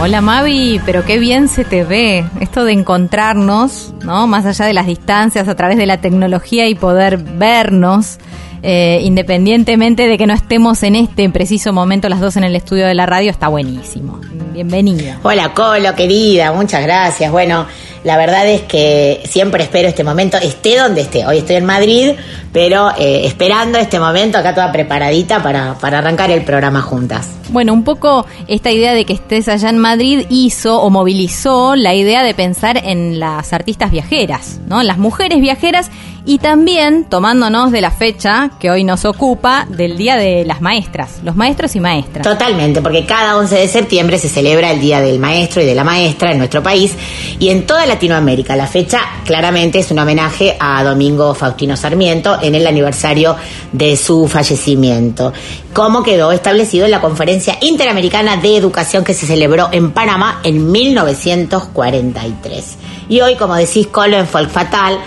[0.00, 2.24] Hola Mavi, pero qué bien se te ve.
[2.40, 4.28] Esto de encontrarnos, ¿no?
[4.28, 8.18] Más allá de las distancias, a través de la tecnología y poder vernos,
[8.62, 12.86] eh, independientemente de que no estemos en este preciso momento las dos en el estudio
[12.86, 14.20] de la radio, está buenísimo.
[14.52, 15.16] Bienvenido.
[15.24, 17.32] Hola Colo, querida, muchas gracias.
[17.32, 17.66] Bueno,
[18.04, 21.26] la verdad es que siempre espero este momento, esté donde esté.
[21.26, 22.12] Hoy estoy en Madrid,
[22.52, 27.28] pero eh, esperando este momento, acá toda preparadita para, para arrancar el programa juntas.
[27.50, 31.94] Bueno, un poco esta idea de que estés allá en Madrid hizo o movilizó la
[31.94, 34.82] idea de pensar en las artistas viajeras, ¿no?
[34.82, 35.90] Las mujeres viajeras
[36.24, 41.20] y también tomándonos de la fecha que hoy nos ocupa del Día de las Maestras,
[41.22, 42.22] los maestros y maestras.
[42.22, 45.84] Totalmente, porque cada 11 de septiembre se celebra el Día del Maestro y de la
[45.84, 46.94] Maestra en nuestro país
[47.38, 48.56] y en toda Latinoamérica.
[48.56, 53.36] La fecha claramente es un homenaje a Domingo Faustino Sarmiento en el aniversario
[53.72, 55.32] de su fallecimiento,
[55.72, 60.70] como quedó establecido en la Conferencia Interamericana de Educación que se celebró en Panamá en
[60.70, 62.76] 1943.
[63.08, 64.98] Y hoy, como decís, Colo en Folk Fatal,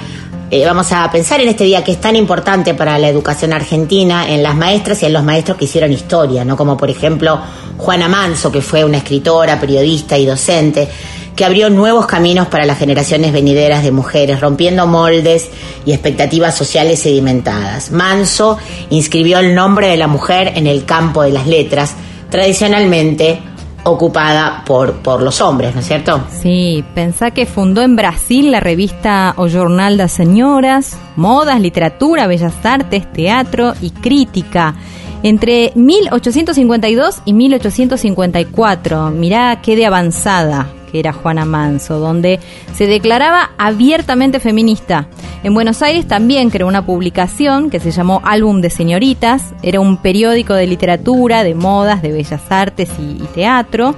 [0.53, 4.29] eh, vamos a pensar en este día que es tan importante para la educación argentina,
[4.29, 6.57] en las maestras y en los maestros que hicieron historia, ¿no?
[6.57, 7.39] Como por ejemplo
[7.77, 10.89] Juana Manso, que fue una escritora, periodista y docente,
[11.37, 15.49] que abrió nuevos caminos para las generaciones venideras de mujeres, rompiendo moldes
[15.85, 17.91] y expectativas sociales sedimentadas.
[17.91, 18.57] Manso
[18.89, 21.95] inscribió el nombre de la mujer en el campo de las letras,
[22.29, 23.39] tradicionalmente
[23.83, 26.21] ocupada por, por los hombres, ¿no es cierto?
[26.29, 32.53] Sí, pensá que fundó en Brasil la revista O Jornal das Señoras, modas, literatura, bellas
[32.63, 34.75] artes, teatro y crítica.
[35.23, 42.39] Entre 1852 y 1854, mirá qué de avanzada que era Juana Manso, donde
[42.73, 45.07] se declaraba abiertamente feminista.
[45.43, 49.97] En Buenos Aires también creó una publicación que se llamó Álbum de Señoritas, era un
[49.97, 53.95] periódico de literatura, de modas, de bellas artes y, y teatro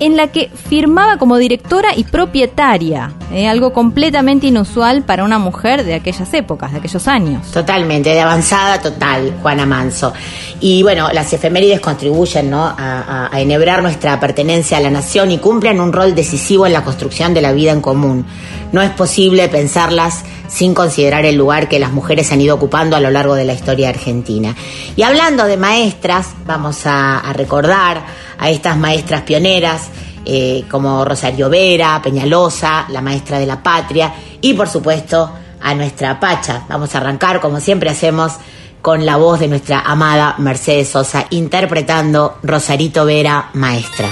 [0.00, 5.84] en la que firmaba como directora y propietaria, eh, algo completamente inusual para una mujer
[5.84, 7.50] de aquellas épocas, de aquellos años.
[7.50, 10.12] Totalmente, de avanzada total, Juana Manso.
[10.60, 15.92] Y bueno, las efemérides contribuyen a, enhebrar nuestra pertenencia a la nación y cumplen un
[15.92, 18.24] rol decisivo en la construcción de la vida en común.
[18.72, 23.00] No es posible pensarlas sin considerar el lugar que las mujeres han ido ocupando a
[23.00, 24.54] lo largo de la historia argentina.
[24.96, 28.04] Y hablando de maestras, vamos a recordar
[28.38, 29.88] a estas maestras pioneras
[30.24, 35.30] eh, como Rosario Vera, Peñalosa, la maestra de la patria y por supuesto
[35.60, 36.64] a nuestra Pacha.
[36.68, 38.32] Vamos a arrancar como siempre hacemos
[38.80, 44.10] con la voz de nuestra amada Mercedes Sosa interpretando Rosarito Vera, maestra.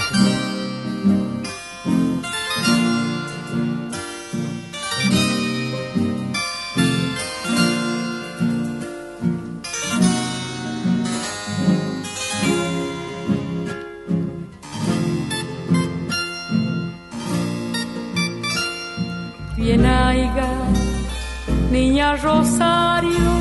[21.92, 23.32] Niña Rosario,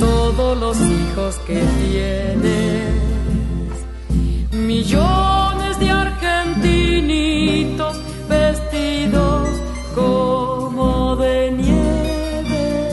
[0.00, 2.94] todos los hijos que tienes,
[4.50, 9.46] millones de argentinitos vestidos
[9.94, 12.86] como de nieve,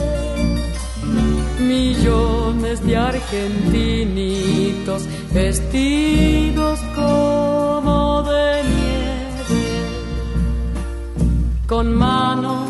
[1.60, 9.80] millones de argentinitos vestidos como de nieve.
[11.66, 12.69] Con manos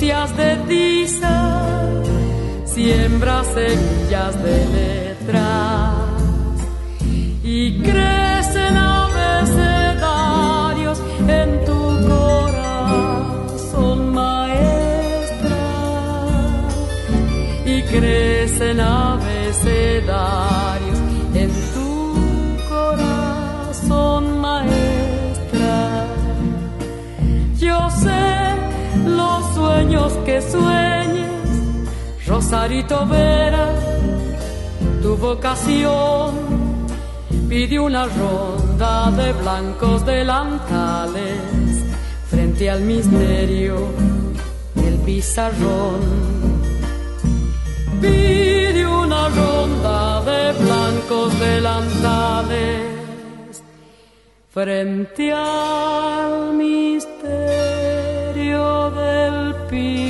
[0.00, 1.92] sucias de tiza,
[2.64, 5.94] siembra semillas de letras
[7.42, 9.42] y crecen abecedarios
[11.28, 15.68] en tu corazón, maestra,
[17.66, 20.49] y crecen abecedarios
[32.40, 33.68] Rosarito Vera,
[35.02, 36.30] tu vocación
[37.50, 41.36] pide una ronda de blancos delantales
[42.30, 43.88] frente al misterio
[44.74, 46.00] del pizarrón.
[48.00, 52.86] Pide una ronda de blancos delantales
[54.48, 57.20] frente al misterio
[58.92, 60.09] del pizarrón.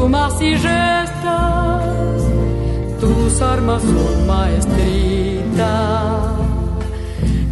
[0.00, 2.22] sumas y restas,
[3.00, 5.56] tus armas son maestritas,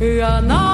[0.00, 0.67] ganando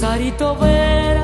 [0.00, 1.22] Rosarito Vera.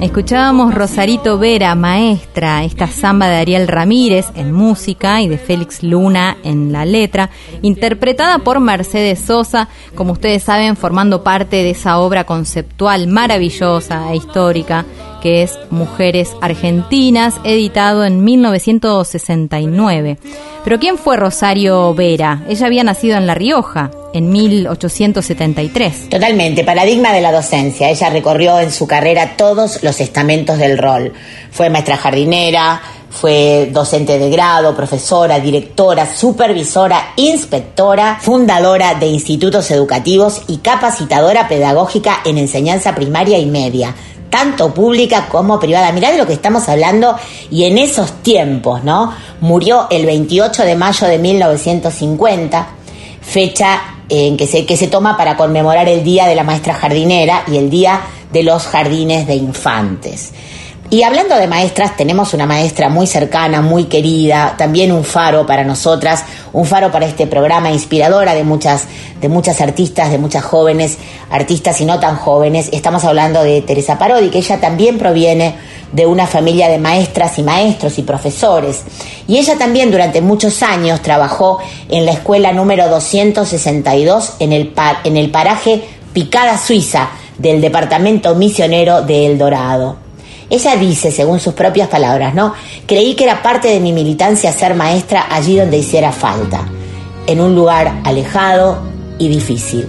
[0.00, 6.36] Escuchábamos Rosarito Vera, maestra, esta samba de Ariel Ramírez en música y de Félix Luna
[6.42, 7.30] en la letra,
[7.62, 14.16] interpretada por Mercedes Sosa, como ustedes saben, formando parte de esa obra conceptual maravillosa e
[14.16, 14.84] histórica
[15.20, 20.18] que es Mujeres Argentinas, editado en 1969.
[20.64, 22.42] Pero ¿quién fue Rosario Vera?
[22.48, 26.10] Ella había nacido en La Rioja en 1873.
[26.10, 27.88] Totalmente, paradigma de la docencia.
[27.90, 31.12] Ella recorrió en su carrera todos los estamentos del rol.
[31.50, 32.80] Fue maestra jardinera,
[33.10, 42.20] fue docente de grado, profesora, directora, supervisora, inspectora, fundadora de institutos educativos y capacitadora pedagógica
[42.24, 43.94] en enseñanza primaria y media
[44.30, 45.92] tanto pública como privada.
[45.92, 47.16] Mirá de lo que estamos hablando
[47.50, 49.12] y en esos tiempos, ¿no?
[49.40, 52.68] Murió el 28 de mayo de 1950,
[53.20, 57.44] fecha en que se, que se toma para conmemorar el Día de la Maestra Jardinera
[57.46, 58.00] y el Día
[58.32, 60.32] de los Jardines de Infantes.
[60.90, 65.62] Y hablando de maestras, tenemos una maestra muy cercana, muy querida, también un faro para
[65.62, 66.24] nosotras,
[66.54, 68.86] un faro para este programa, inspiradora de muchas,
[69.20, 70.96] de muchas artistas, de muchas jóvenes,
[71.30, 72.70] artistas y no tan jóvenes.
[72.72, 75.56] Estamos hablando de Teresa Parodi, que ella también proviene
[75.92, 78.84] de una familia de maestras y maestros y profesores.
[79.26, 81.58] Y ella también durante muchos años trabajó
[81.90, 85.82] en la escuela número 262 en el, par- en el paraje
[86.14, 90.07] Picada Suiza del departamento misionero de El Dorado.
[90.50, 92.54] Ella dice, según sus propias palabras, ¿no?
[92.86, 96.60] Creí que era parte de mi militancia ser maestra allí donde hiciera falta,
[97.26, 98.78] en un lugar alejado
[99.18, 99.86] y difícil.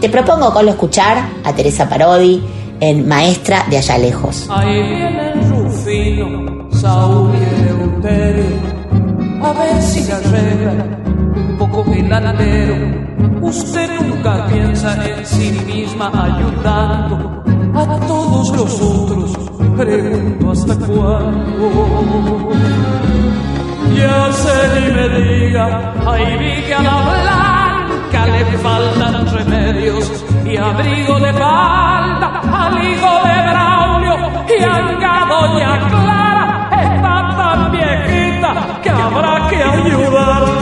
[0.00, 2.42] Te propongo con lo escuchar a Teresa Parodi
[2.80, 4.46] en Maestra de Allá Lejos.
[4.50, 8.44] Ahí viene Rufino, Saúl y Eleuterio,
[9.42, 10.72] a ver si le arregla
[11.48, 13.06] un poco el alero.
[13.40, 17.42] Usted nunca piensa en sí misma ayudando
[17.74, 19.32] a todos los otros,
[19.76, 22.50] pregunto hasta cuándo.
[23.94, 30.56] Ya sé ni me diga, ahí vi que a la blanca le faltan remedios y
[30.56, 34.16] abrigo de falda al hijo de Braulio
[34.58, 40.55] y anga doña Clara está tan viejita que habrá que ayudarla.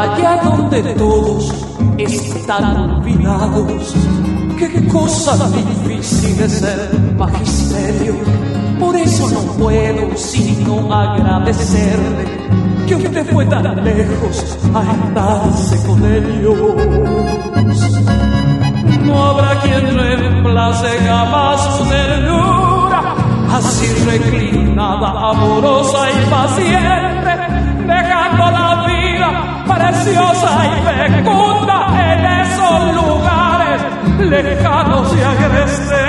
[0.00, 1.52] Allá donde todos
[1.98, 3.94] están olvidados,
[4.58, 8.14] qué cosa difícil es el magisterio.
[8.78, 12.24] Por eso no puedo sino agradecerle
[12.88, 16.56] que usted fue tan lejos a estarse con ellos.
[19.04, 23.14] No habrá quien reemplace jamás su ternura,
[23.52, 28.99] así reclinada, amorosa y paciente, dejando la vida
[29.74, 31.78] preciosa y fecunda
[32.12, 33.80] en esos lugares
[34.18, 36.00] lejanos y agrestes.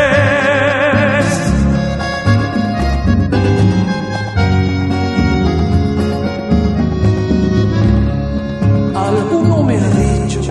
[8.96, 10.42] Alguno me ha dicho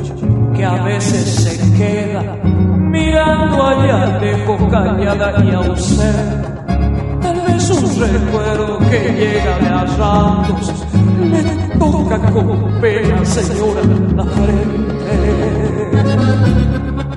[0.55, 6.49] que a veces se queda mirando allá lejos, callada y ausente.
[7.23, 10.75] Tal vez un recuerdo que llega de a ratos
[11.81, 13.81] toca con pena, señora,
[14.15, 15.13] la frente.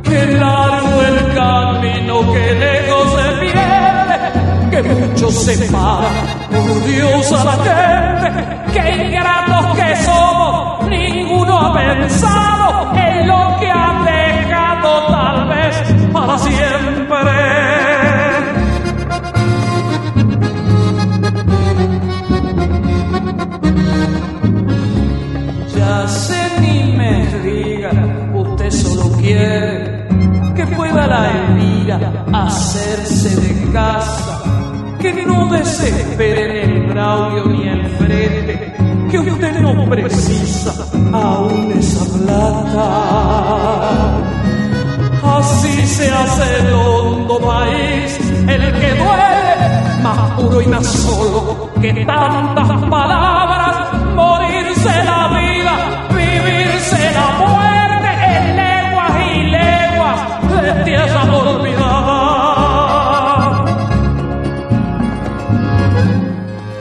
[0.03, 4.15] Qué largo el camino que lejos se pierde,
[4.71, 6.11] que mucho separa,
[6.49, 8.27] por Dios a la gente,
[8.73, 15.75] que ingratos que somos, ninguno ha pensado en lo que ha dejado tal vez
[16.13, 17.82] para siempre.
[29.23, 34.43] Que pueda la Elvira hacerse de casa,
[34.99, 38.73] que no desespere ni el Braulio ni el frente,
[39.09, 40.73] que usted no precisa
[41.13, 42.83] aún esa plata.
[45.23, 51.93] Así se hace el hondo país, el que duele, más puro y más solo que
[52.05, 53.75] tantas palabras,
[54.15, 57.62] morirse la vida, vivirse la muerte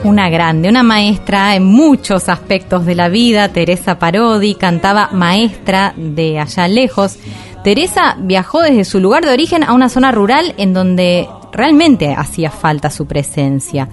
[0.03, 6.39] Una grande, una maestra en muchos aspectos de la vida, Teresa Parodi, cantaba maestra de
[6.39, 7.17] allá lejos.
[7.63, 12.51] Teresa viajó desde su lugar de origen a una zona rural en donde realmente hacía
[12.51, 13.87] falta su presencia.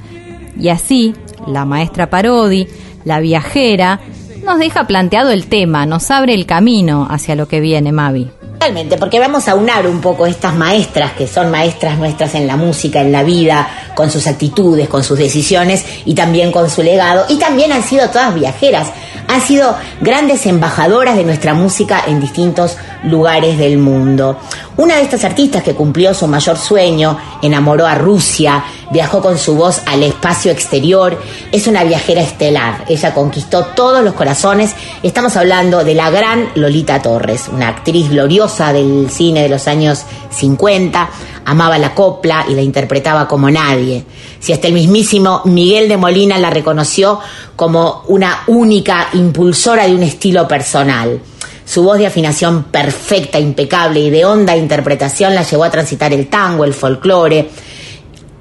[0.59, 1.15] Y así,
[1.47, 2.67] la maestra Parodi,
[3.05, 4.01] la viajera,
[4.45, 8.31] nos deja planteado el tema, nos abre el camino hacia lo que viene, Mavi.
[8.61, 12.57] Totalmente, porque vamos a unar un poco estas maestras que son maestras nuestras en la
[12.57, 17.25] música, en la vida, con sus actitudes, con sus decisiones y también con su legado.
[17.31, 18.89] Y también han sido todas viajeras,
[19.31, 24.37] han sido grandes embajadoras de nuestra música en distintos lugares del mundo.
[24.77, 29.55] Una de estas artistas que cumplió su mayor sueño, enamoró a Rusia, viajó con su
[29.55, 31.17] voz al espacio exterior,
[31.53, 32.85] es una viajera estelar.
[32.89, 34.75] Ella conquistó todos los corazones.
[35.05, 40.07] Estamos hablando de la gran Lolita Torres, una actriz gloriosa del cine de los años
[40.31, 41.09] 50,
[41.45, 44.05] amaba la copla y la interpretaba como nadie.
[44.39, 47.21] Si hasta el mismísimo Miguel de Molina la reconoció
[47.57, 51.21] como una única impulsora de un estilo personal.
[51.65, 56.27] Su voz de afinación perfecta, impecable y de honda interpretación la llevó a transitar el
[56.29, 57.49] tango, el folclore,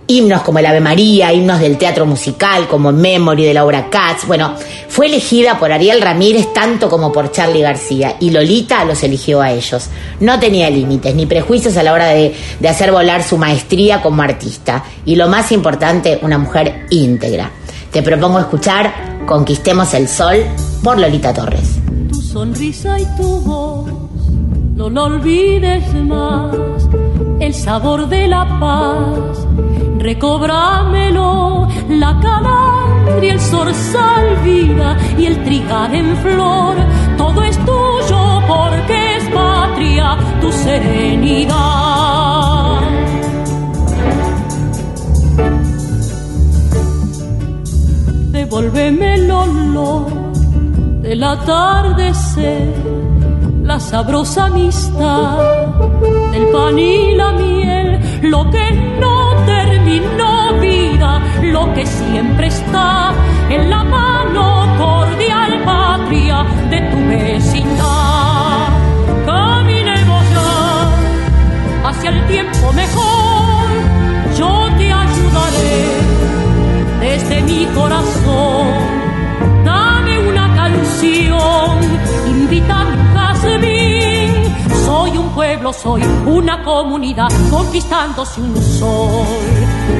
[0.10, 4.25] himnos como el Ave María, himnos del teatro musical como Memory de Laura Katz.
[4.25, 4.56] Bueno,
[4.88, 9.51] fue elegida por Ariel Ramírez tanto como por Charlie García y Lolita los eligió a
[9.51, 9.88] ellos.
[10.20, 14.24] No tenía límites ni prejuicios a la hora de, de hacer volar su maestría como
[14.24, 17.51] artista y lo más importante, una mujer íntegra.
[17.92, 20.44] Te propongo escuchar Conquistemos el Sol
[20.84, 21.78] por Lolita Torres.
[22.10, 23.92] tu sonrisa y tu voz,
[24.74, 26.56] no lo olvides más,
[27.39, 29.48] el sabor de la paz,
[29.98, 36.75] recobrámelo, la calandria, el zorzal vida y el trigal en flor,
[37.17, 41.60] todo es tuyo porque es patria tu serenidad.
[48.31, 50.08] Devuélveme el olor
[51.01, 52.74] del atardecer,
[53.63, 61.86] la sabrosa amistad del pan y la miel, lo que no terminó vida, lo que
[61.86, 63.13] siempre está
[63.50, 68.67] en la mano cordial patria de tu vecindad.
[69.25, 73.67] Caminemos ya hacia el tiempo mejor,
[74.38, 75.81] yo te ayudaré
[77.01, 78.67] desde mi corazón.
[79.65, 81.79] Dame una canción,
[82.27, 82.88] invítame.
[85.10, 89.25] Soy un pueblo, soy una comunidad, conquistándose un sol,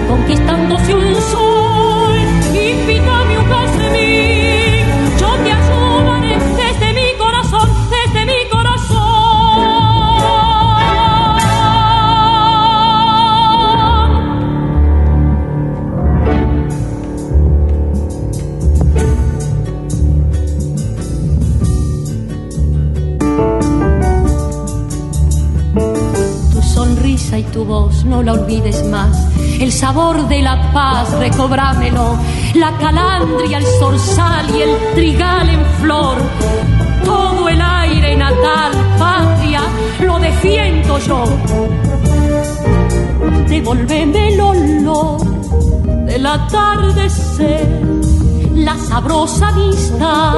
[0.08, 1.99] conquistándose un sol.
[27.40, 29.16] Y tu voz, no la olvides más.
[29.60, 32.18] El sabor de la paz, recobrámelo.
[32.56, 36.18] La calandria, el zorzal y el trigal en flor.
[37.06, 39.62] Todo el aire natal, patria,
[40.06, 41.24] lo defiendo yo.
[43.48, 45.22] Devolveme el olor
[46.06, 47.79] del atardecer,
[48.66, 50.34] la sabrosa amistad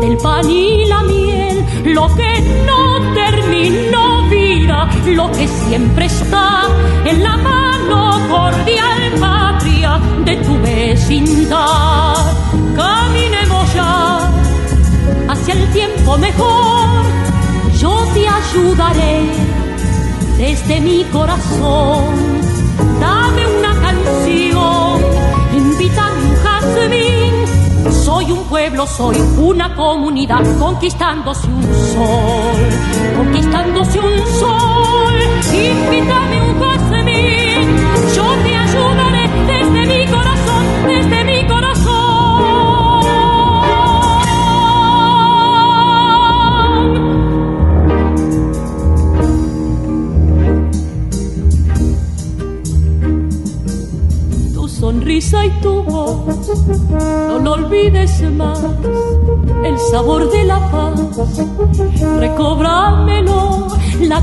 [0.00, 6.62] del pan y la miel, lo que no terminó vida, lo que que siempre está
[7.04, 12.14] en la mano cordial patria de tu vecindad.
[12.74, 14.30] Caminemos ya
[15.28, 16.88] hacia el tiempo mejor,
[17.78, 19.20] yo te ayudaré
[20.38, 22.35] desde mi corazón.
[28.56, 32.62] Pueblo, soy una comunidad, conquistándose un sol,
[33.14, 35.14] conquistándose un sol.
[35.52, 37.66] Invítame un jazmín,
[38.16, 42.06] yo te ayudaré desde mi corazón, desde mi corazón.
[54.80, 55.85] sonrisa y tu
[56.26, 58.60] no lo olvides más,
[59.64, 61.00] el sabor de la paz,
[62.18, 63.68] recobrámelo,
[64.00, 64.20] la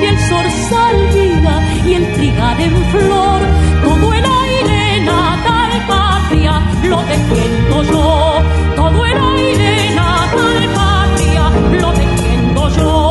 [0.00, 1.54] y el zorzal vida
[1.86, 3.40] y el trigal en flor,
[3.84, 8.42] todo el aire natal patria, lo defiendo yo,
[8.76, 11.50] todo el aire natal patria,
[11.80, 13.05] lo defiendo yo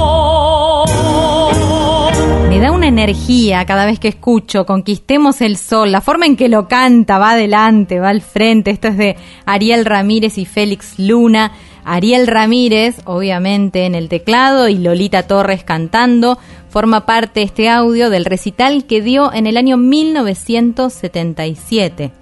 [2.56, 6.48] me da una energía cada vez que escucho Conquistemos el Sol, la forma en que
[6.48, 8.72] lo canta, va adelante, va al frente.
[8.72, 11.52] Esto es de Ariel Ramírez y Félix Luna.
[11.84, 16.40] Ariel Ramírez, obviamente, en el teclado y Lolita Torres cantando.
[16.70, 22.14] Forma parte este audio del recital que dio en el año 1977.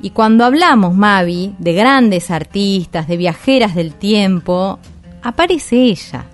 [0.00, 4.78] Y cuando hablamos, Mavi, de grandes artistas, de viajeras del tiempo,
[5.22, 6.28] aparece ella,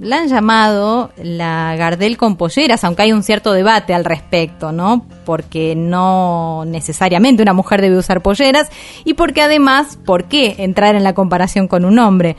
[0.00, 5.04] la han llamado la Gardel con polleras, aunque hay un cierto debate al respecto, ¿no?
[5.26, 8.70] Porque no necesariamente una mujer debe usar polleras
[9.04, 12.36] y porque además, ¿por qué entrar en la comparación con un hombre?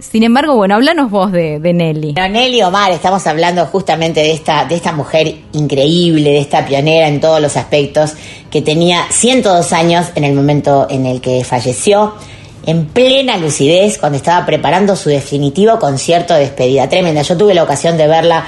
[0.00, 2.14] Sin embargo, bueno, háblanos vos de, Nelly.
[2.14, 7.20] Nelly Omar, estamos hablando justamente de esta, de esta mujer increíble, de esta pionera en
[7.20, 8.14] todos los aspectos,
[8.50, 12.14] que tenía 102 años en el momento en el que falleció
[12.66, 16.88] en plena lucidez cuando estaba preparando su definitivo concierto de despedida.
[16.88, 17.22] Tremenda.
[17.22, 18.44] Yo tuve la ocasión de verla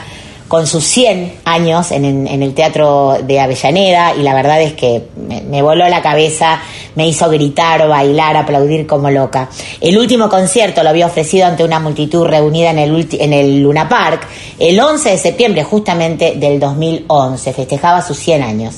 [0.49, 5.61] con sus 100 años en, el Teatro de Avellaneda y la verdad es que me,
[5.61, 6.61] voló la cabeza,
[6.95, 9.49] me hizo gritar, bailar, aplaudir como loca.
[9.81, 13.89] El último concierto lo había ofrecido ante una multitud reunida en el, en el Luna
[13.89, 18.77] Park el 11 de septiembre justamente del 2011, festejaba sus 100 años.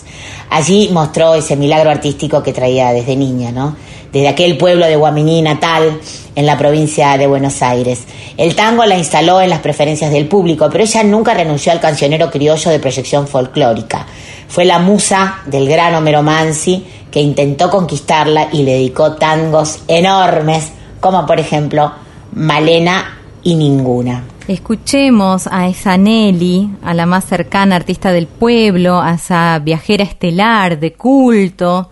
[0.51, 3.77] Allí mostró ese milagro artístico que traía desde niña, ¿no?
[4.12, 6.00] Desde aquel pueblo de Guaminí natal
[6.34, 8.04] en la provincia de Buenos Aires.
[8.36, 12.30] El tango la instaló en las preferencias del público, pero ella nunca renunció al cancionero
[12.30, 14.06] criollo de proyección folclórica.
[14.48, 20.72] Fue la musa del gran Homero Mansi que intentó conquistarla y le dedicó tangos enormes,
[21.00, 21.92] como por ejemplo
[22.32, 24.24] Malena y Ninguna.
[24.46, 30.78] Escuchemos a esa Nelly, a la más cercana artista del pueblo, a esa viajera estelar
[30.80, 31.90] de culto,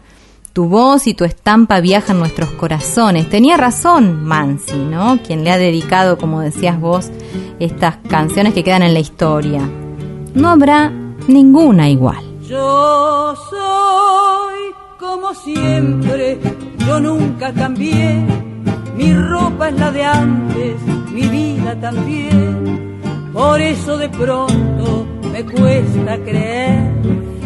[0.57, 3.29] tu voz y tu estampa viajan nuestros corazones.
[3.29, 5.19] Tenía razón Mansi, ¿no?
[5.23, 7.11] Quien le ha dedicado, como decías vos,
[7.61, 9.69] estas canciones que quedan en la historia.
[10.33, 10.90] No habrá
[11.29, 12.25] ninguna igual.
[12.49, 16.38] Yo soy como siempre,
[16.87, 18.25] yo nunca cambié.
[18.97, 20.81] Mi ropa es la de antes,
[21.12, 22.99] mi vida también.
[23.35, 26.92] Por eso de pronto me cuesta creer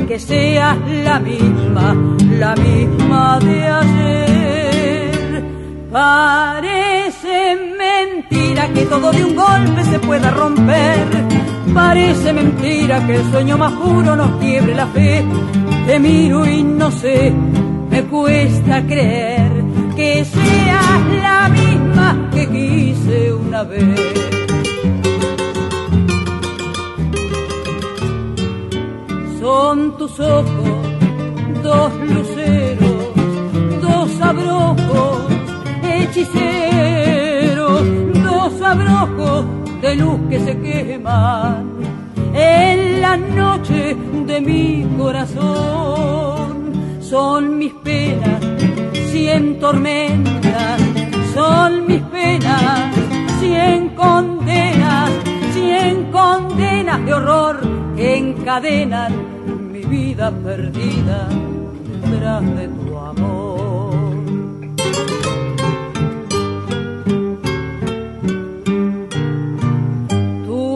[0.07, 1.97] que seas la misma,
[2.39, 5.45] la misma de ayer.
[5.91, 11.05] Parece mentira que todo de un golpe se pueda romper.
[11.75, 15.25] Parece mentira que el sueño más puro nos quiebre la fe.
[15.87, 17.33] Te miro y no sé,
[17.91, 19.51] me cuesta creer
[19.97, 24.40] que seas la misma que quise una vez.
[29.41, 30.45] Son tus ojos
[31.63, 33.15] dos luceros,
[33.81, 35.23] dos abrojos
[35.83, 37.83] hechiceros,
[38.23, 39.47] dos abrojos
[39.81, 41.71] de luz que se queman
[42.35, 46.75] en la noche de mi corazón.
[47.01, 48.45] Son mis penas,
[49.11, 50.83] cien tormentas,
[51.33, 52.95] son mis penas,
[53.41, 55.11] cien condenas,
[55.55, 57.61] cien condenas de horror
[57.97, 59.30] encadenan mi
[59.91, 61.29] vida perdida
[62.13, 63.91] tras de tu amor.
[70.47, 70.71] Tu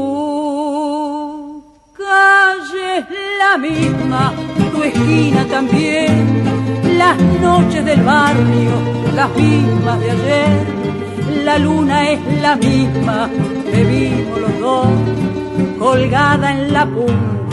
[1.96, 3.06] calle es
[3.38, 4.32] la misma,
[4.72, 8.72] tu esquina también, las noches del barrio,
[9.14, 10.66] las mismas de ayer.
[11.44, 13.30] La luna es la misma,
[13.72, 14.86] vivimos los dos
[15.78, 17.43] colgada en la punta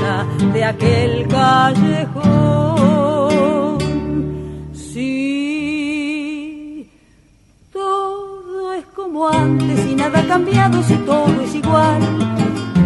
[0.54, 2.22] de aquel callejón.
[4.74, 6.10] Sí,
[7.72, 12.02] todo es como antes y nada ha cambiado si todo es igual.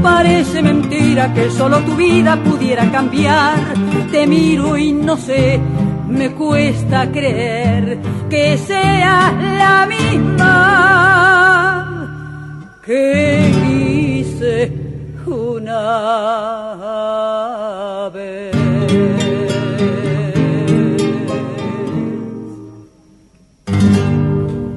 [0.02, 3.60] Parece mentira que solo tu vida pudiera cambiar.
[4.12, 5.60] Te miro y no sé
[6.08, 8.00] me cuesta creer
[8.30, 10.46] que sea la misma
[12.86, 14.85] que quise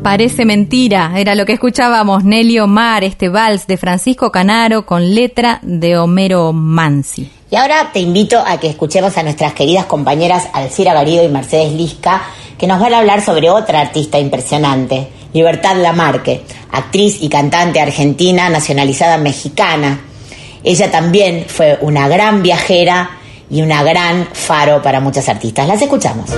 [0.08, 5.58] Parece mentira, era lo que escuchábamos Nelly Omar, este vals de Francisco Canaro con letra
[5.61, 7.30] de Homero Mansi.
[7.50, 11.74] Y ahora te invito a que escuchemos a nuestras queridas compañeras Alcira Garido y Mercedes
[11.74, 12.22] Lisca,
[12.56, 18.48] que nos van a hablar sobre otra artista impresionante, Libertad Lamarque, actriz y cantante argentina
[18.48, 20.00] nacionalizada mexicana.
[20.68, 23.09] Ella también fue una gran viajera
[23.48, 25.66] y una gran faro para muchas artistas.
[25.66, 26.28] Las escuchamos.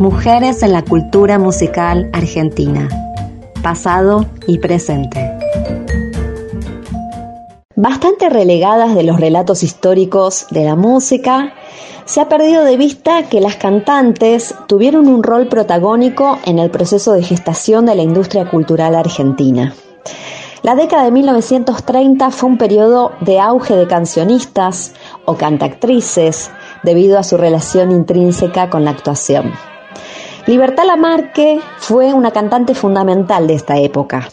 [0.00, 2.88] Mujeres en la cultura musical argentina,
[3.62, 5.24] pasado y presente
[7.76, 11.52] bastante relegadas de los relatos históricos de la música,
[12.06, 17.12] se ha perdido de vista que las cantantes tuvieron un rol protagónico en el proceso
[17.12, 19.74] de gestación de la industria cultural argentina.
[20.62, 24.92] La década de 1930 fue un periodo de auge de cancionistas
[25.24, 26.50] o cantactrices
[26.82, 29.52] debido a su relación intrínseca con la actuación.
[30.46, 34.28] Libertad Lamarque fue una cantante fundamental de esta época.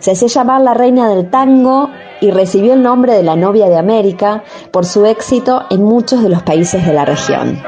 [0.00, 1.88] Se hacía llamar la reina del tango
[2.20, 6.28] y recibió el nombre de la novia de América por su éxito en muchos de
[6.28, 7.62] los países de la región.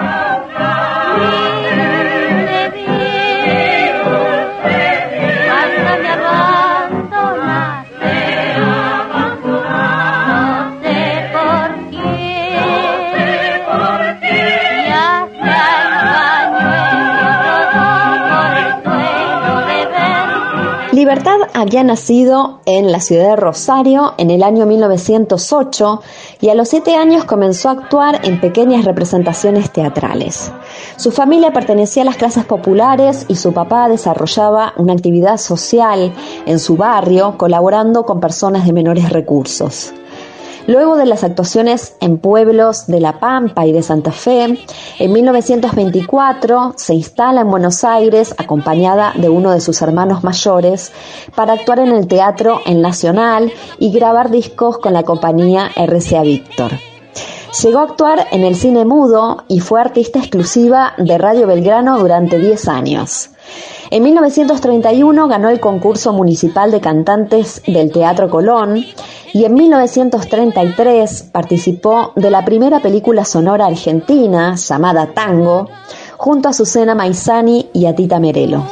[21.15, 26.03] Libertad había nacido en la ciudad de Rosario en el año 1908
[26.41, 30.51] y a los siete años comenzó a actuar en pequeñas representaciones teatrales.
[30.97, 36.13] Su familia pertenecía a las clases populares y su papá desarrollaba una actividad social
[36.47, 39.95] en su barrio colaborando con personas de menores recursos.
[40.67, 44.59] Luego de las actuaciones en pueblos de La Pampa y de Santa Fe,
[44.99, 50.91] en 1924 se instala en Buenos Aires acompañada de uno de sus hermanos mayores
[51.35, 56.73] para actuar en el teatro en Nacional y grabar discos con la compañía RCA Víctor.
[57.63, 62.39] Llegó a actuar en el cine mudo y fue artista exclusiva de Radio Belgrano durante
[62.39, 63.31] 10 años.
[63.91, 68.85] En 1931 ganó el concurso municipal de cantantes del Teatro Colón
[69.33, 75.69] y en 1933 participó de la primera película sonora argentina llamada Tango
[76.17, 78.65] junto a Susana Maizani y a Tita Merelo.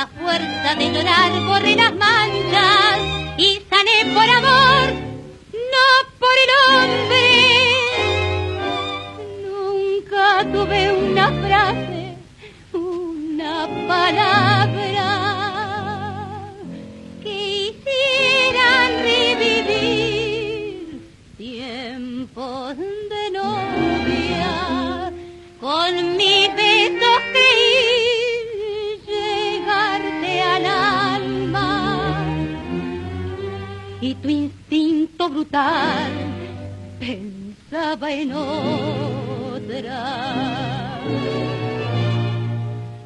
[0.00, 2.98] Y a fuerza de llorar borré las manchas
[3.36, 4.92] y sané por amor,
[5.74, 7.24] no por el hombre.
[9.44, 12.02] Nunca tuve una frase,
[12.72, 13.56] una
[13.88, 15.08] palabra
[17.22, 17.34] que
[17.66, 20.84] hicieran revivir
[21.36, 24.52] tiempos de novia
[25.60, 27.09] con mi besos
[34.14, 36.10] tu instinto brutal
[36.98, 40.00] pensaba en otra.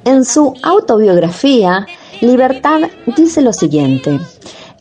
[0.04, 1.86] En su autobiografía,
[2.20, 2.82] Libertad
[3.16, 4.20] dice lo siguiente,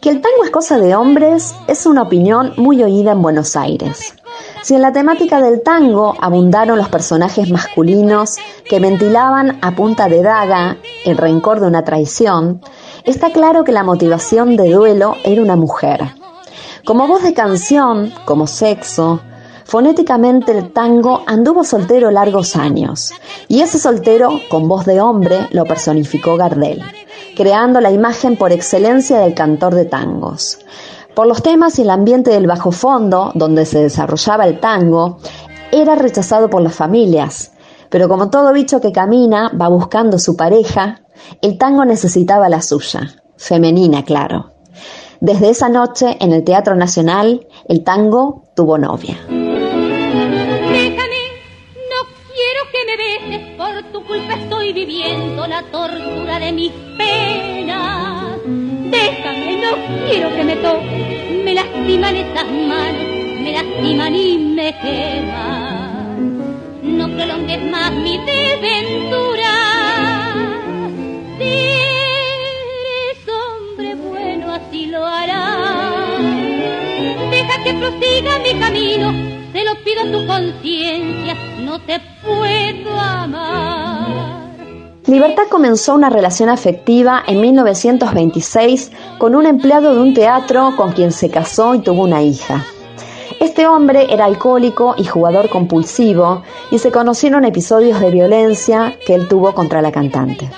[0.01, 4.13] que el tango es cosa de hombres es una opinión muy oída en Buenos Aires.
[4.61, 10.21] Si en la temática del tango abundaron los personajes masculinos que ventilaban a punta de
[10.21, 12.61] daga el rencor de una traición,
[13.05, 16.01] está claro que la motivación de duelo era una mujer.
[16.85, 19.21] Como voz de canción, como sexo,
[19.65, 23.11] fonéticamente el tango anduvo soltero largos años,
[23.47, 26.81] y ese soltero, con voz de hombre, lo personificó Gardel,
[27.35, 30.59] creando la imagen por excelencia del cantor de tangos.
[31.15, 35.19] Por los temas y el ambiente del bajo fondo, donde se desarrollaba el tango,
[35.71, 37.51] era rechazado por las familias,
[37.89, 41.02] pero como todo bicho que camina va buscando su pareja,
[41.41, 44.53] el tango necesitaba la suya, femenina, claro.
[45.19, 49.17] Desde esa noche, en el Teatro Nacional, el tango tuvo novia.
[49.29, 51.21] Déjame,
[51.91, 51.99] no
[52.33, 58.37] quiero que me beses, por tu culpa estoy viviendo la tortura de mis penas.
[58.45, 59.71] Déjame, no
[60.09, 63.03] quiero que me toques, me lastiman estas manos,
[63.43, 66.37] me lastiman y me queman.
[66.83, 69.72] No prolongues más mi desventura.
[77.31, 84.43] Deja que mi camino, lo pido tu conciencia, no te puedo amar.
[85.07, 91.11] Libertad comenzó una relación afectiva en 1926 con un empleado de un teatro con quien
[91.11, 92.65] se casó y tuvo una hija.
[93.39, 99.27] Este hombre era alcohólico y jugador compulsivo y se conocieron episodios de violencia que él
[99.27, 100.49] tuvo contra la cantante.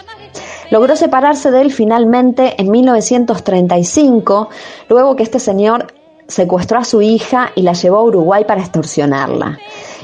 [0.75, 4.49] Logró separarse de él finalmente en 1935,
[4.89, 5.87] luego que este señor
[6.27, 9.57] secuestró a su hija y la llevó a Uruguay para extorsionarla.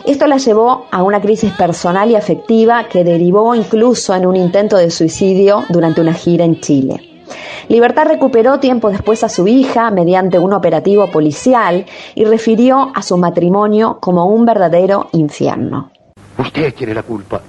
[0.06, 4.78] Esto la llevó a una crisis personal y afectiva que derivó incluso en un intento
[4.78, 7.26] de suicidio durante una gira en Chile.
[7.68, 13.18] Libertad recuperó tiempo después a su hija mediante un operativo policial y refirió a su
[13.18, 15.92] matrimonio como un verdadero infierno.
[16.38, 17.42] Usted tiene la culpa.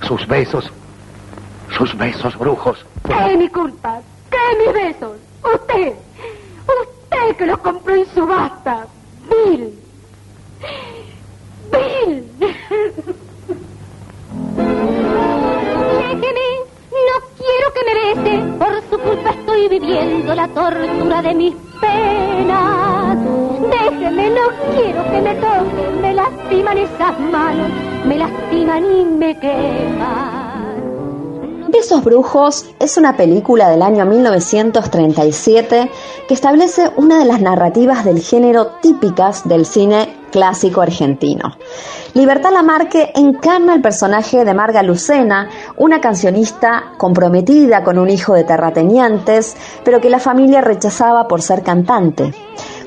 [0.00, 0.72] Sus besos.
[1.78, 2.84] Sus besos brujos.
[3.06, 4.00] ¿Qué es mi culpa?
[4.30, 5.16] ¿Qué es mis besos?
[5.44, 5.92] Usted.
[6.66, 8.88] Usted que los compró en subasta.
[9.30, 9.78] Bill.
[11.70, 12.24] Bill.
[15.98, 16.48] Déjeme,
[17.06, 23.18] no quiero que me bese, por su culpa estoy viviendo la tortura de mis penas.
[23.70, 27.70] Déjeme, no quiero que me toquen, me lastiman esas manos,
[28.04, 30.37] me lastiman y me queman.
[31.70, 35.90] Besos Brujos es una película del año 1937
[36.26, 41.58] que establece una de las narrativas del género típicas del cine clásico argentino.
[42.14, 48.44] Libertad Lamarque encarna el personaje de Marga Lucena, una cancionista comprometida con un hijo de
[48.44, 49.54] terratenientes,
[49.84, 52.32] pero que la familia rechazaba por ser cantante.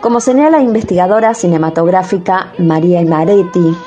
[0.01, 3.77] Como señala la investigadora cinematográfica María Imaretti,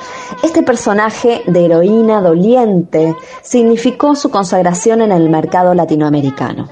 [0.44, 6.68] este personaje de heroína doliente significó su consagración en el mercado latinoamericano.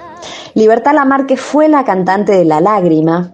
[0.54, 3.32] Libertad Lamarque fue la cantante de La Lágrima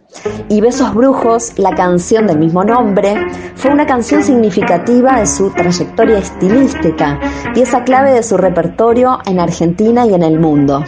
[0.49, 3.15] y Besos Brujos, la canción del mismo nombre,
[3.55, 7.21] fue una canción significativa de su trayectoria estilística,
[7.53, 10.83] pieza clave de su repertorio en Argentina y en el mundo.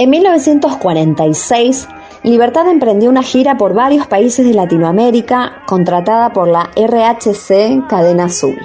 [0.00, 1.88] En 1946,
[2.22, 8.56] Libertad emprendió una gira por varios países de Latinoamérica contratada por la RHC Cadena Azul.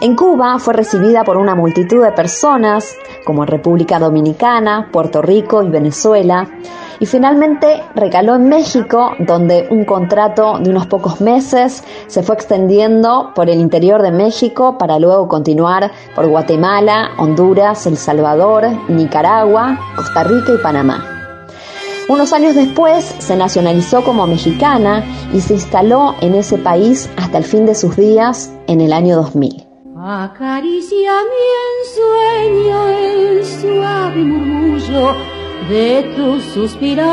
[0.00, 5.68] En Cuba fue recibida por una multitud de personas, como República Dominicana, Puerto Rico y
[5.68, 6.48] Venezuela,
[7.00, 13.32] y finalmente recaló en México, donde un contrato de unos pocos meses se fue extendiendo
[13.34, 20.24] por el interior de México para luego continuar por Guatemala, Honduras, El Salvador, Nicaragua, Costa
[20.24, 21.12] Rica y Panamá.
[22.08, 27.44] Unos años después se nacionalizó como mexicana y se instaló en ese país hasta el
[27.44, 29.66] fin de sus días en el año 2000.
[30.04, 31.46] Acaricia mi
[31.78, 35.41] ensueño el suave murmullo
[35.72, 37.08] de tu suspirar.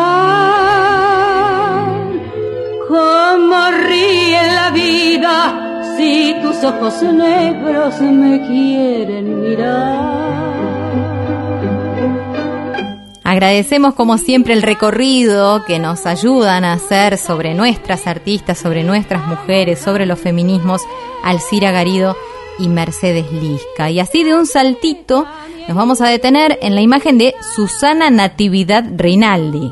[2.89, 10.19] Como ríe la vida si tus ojos negros me quieren mirar.
[13.24, 19.26] Agradecemos como siempre el recorrido que nos ayudan a hacer sobre nuestras artistas, sobre nuestras
[19.26, 20.82] mujeres, sobre los feminismos,
[21.24, 22.17] Alcira Garido
[22.60, 23.89] y Mercedes Lisca.
[23.89, 25.26] Y así de un saltito
[25.67, 29.72] nos vamos a detener en la imagen de Susana Natividad Rinaldi,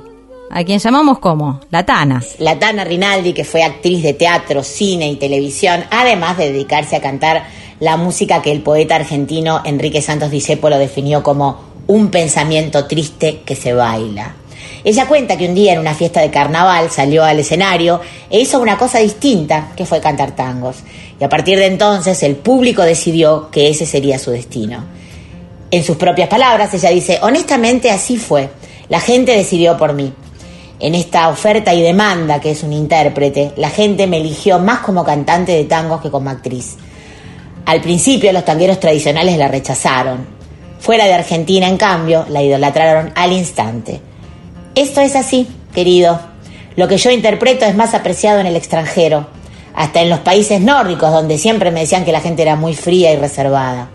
[0.51, 2.23] a quien llamamos como La Tana.
[2.39, 7.01] La Tana Rinaldi, que fue actriz de teatro, cine y televisión, además de dedicarse a
[7.01, 7.47] cantar
[7.79, 13.55] la música que el poeta argentino Enrique Santos Discépolo definió como un pensamiento triste que
[13.55, 14.35] se baila.
[14.87, 18.57] Ella cuenta que un día en una fiesta de carnaval salió al escenario e hizo
[18.61, 20.77] una cosa distinta, que fue cantar tangos.
[21.19, 24.85] Y a partir de entonces el público decidió que ese sería su destino.
[25.71, 28.49] En sus propias palabras, ella dice, honestamente así fue,
[28.87, 30.13] la gente decidió por mí.
[30.79, 35.03] En esta oferta y demanda que es un intérprete, la gente me eligió más como
[35.03, 36.77] cantante de tangos que como actriz.
[37.65, 40.37] Al principio los tangueros tradicionales la rechazaron,
[40.79, 43.99] Fuera de Argentina, en cambio, la idolatraron al instante.
[44.77, 46.19] Esto es así, querido.
[46.75, 49.25] Lo que yo interpreto es más apreciado en el extranjero.
[49.73, 53.11] hasta en los países nórdicos, donde siempre me decían que la gente era muy fría
[53.11, 53.89] y reservada.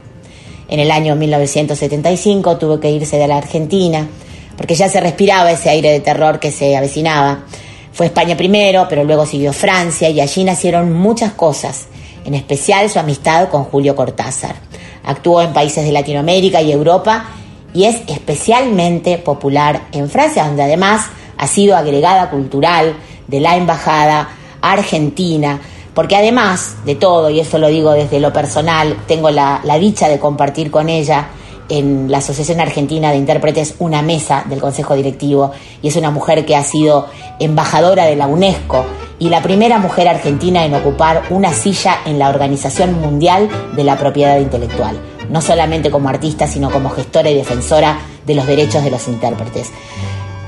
[0.66, 4.08] En el año 1975 tuvo que irse de la Argentina,
[4.56, 7.44] porque ya se respiraba ese aire de terror que se avecinaba.
[7.92, 11.86] Fue España primero, pero luego siguió Francia y allí nacieron muchas cosas,
[12.24, 14.56] en especial su amistad con Julio Cortázar.
[15.04, 17.28] Actuó en países de Latinoamérica y Europa
[17.74, 21.06] y es especialmente popular en Francia, donde además
[21.37, 22.94] ha sido agregada cultural
[23.26, 24.28] de la Embajada
[24.61, 25.61] Argentina,
[25.94, 30.18] porque además de todo, y eso lo digo desde lo personal, tengo la, dicha de
[30.18, 31.28] compartir con ella
[31.68, 36.44] en la Asociación Argentina de Intérpretes una mesa del Consejo Directivo y es una mujer
[36.44, 37.06] que ha sido
[37.40, 38.85] embajadora de la UNESCO
[39.18, 43.96] y la primera mujer argentina en ocupar una silla en la Organización Mundial de la
[43.96, 48.90] Propiedad Intelectual, no solamente como artista, sino como gestora y defensora de los derechos de
[48.90, 49.70] los intérpretes.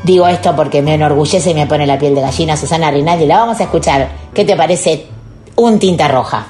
[0.05, 3.25] Digo esto porque me enorgullece y me pone la piel de gallina Susana Rinaldi.
[3.27, 4.11] La vamos a escuchar.
[4.35, 5.07] ¿Qué te parece
[5.57, 6.47] un tinta roja?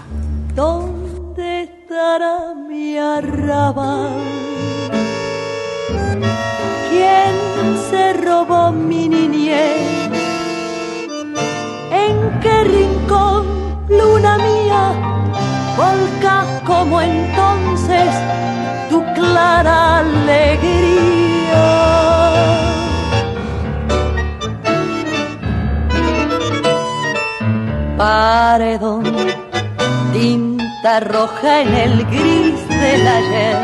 [0.57, 4.11] ¿Dónde estará mi arrabal?
[6.91, 10.11] ¿Quién se robó mi niñez?
[11.93, 13.47] ¿En qué rincón,
[13.89, 15.14] luna mía,
[15.77, 18.11] volcas como entonces
[18.91, 21.15] tu clara alegría?
[27.97, 29.05] paredón,
[30.13, 33.57] tinta roja en el gris del ayer,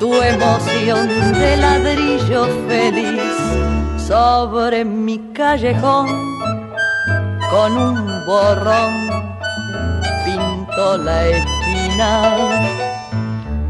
[0.00, 3.36] tu emoción de ladrillo feliz
[3.96, 6.08] sobre mi callejón,
[7.50, 9.17] con un borrón
[10.78, 12.32] la esquina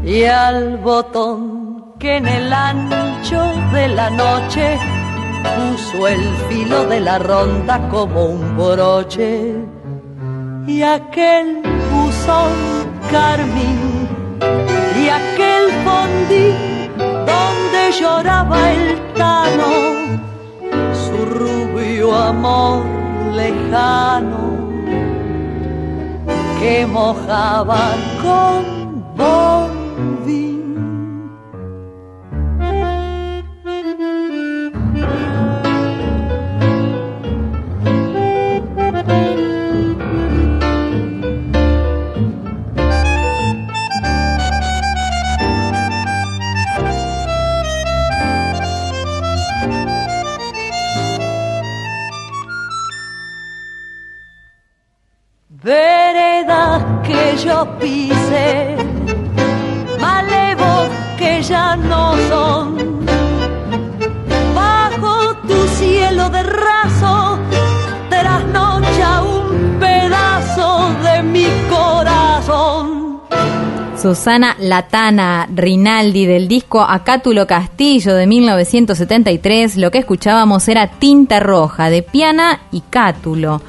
[0.03, 3.41] y al botón que en el ancho
[3.73, 4.77] de la noche
[5.41, 9.55] puso el filo de la ronda como un broche.
[10.67, 12.53] Y aquel buzón
[13.11, 14.07] carmín
[15.01, 15.63] y aquel
[26.89, 29.48] que mojaba con voz
[57.79, 58.75] pise,
[59.99, 63.05] malevos que ya no son.
[64.55, 67.39] Bajo tu cielo de raso,
[68.09, 73.21] trasnocha un pedazo de mi corazón.
[74.01, 81.89] Susana Latana Rinaldi del disco Acátulo Castillo de 1973, lo que escuchábamos era Tinta Roja
[81.89, 83.61] de Piana y Cátulo.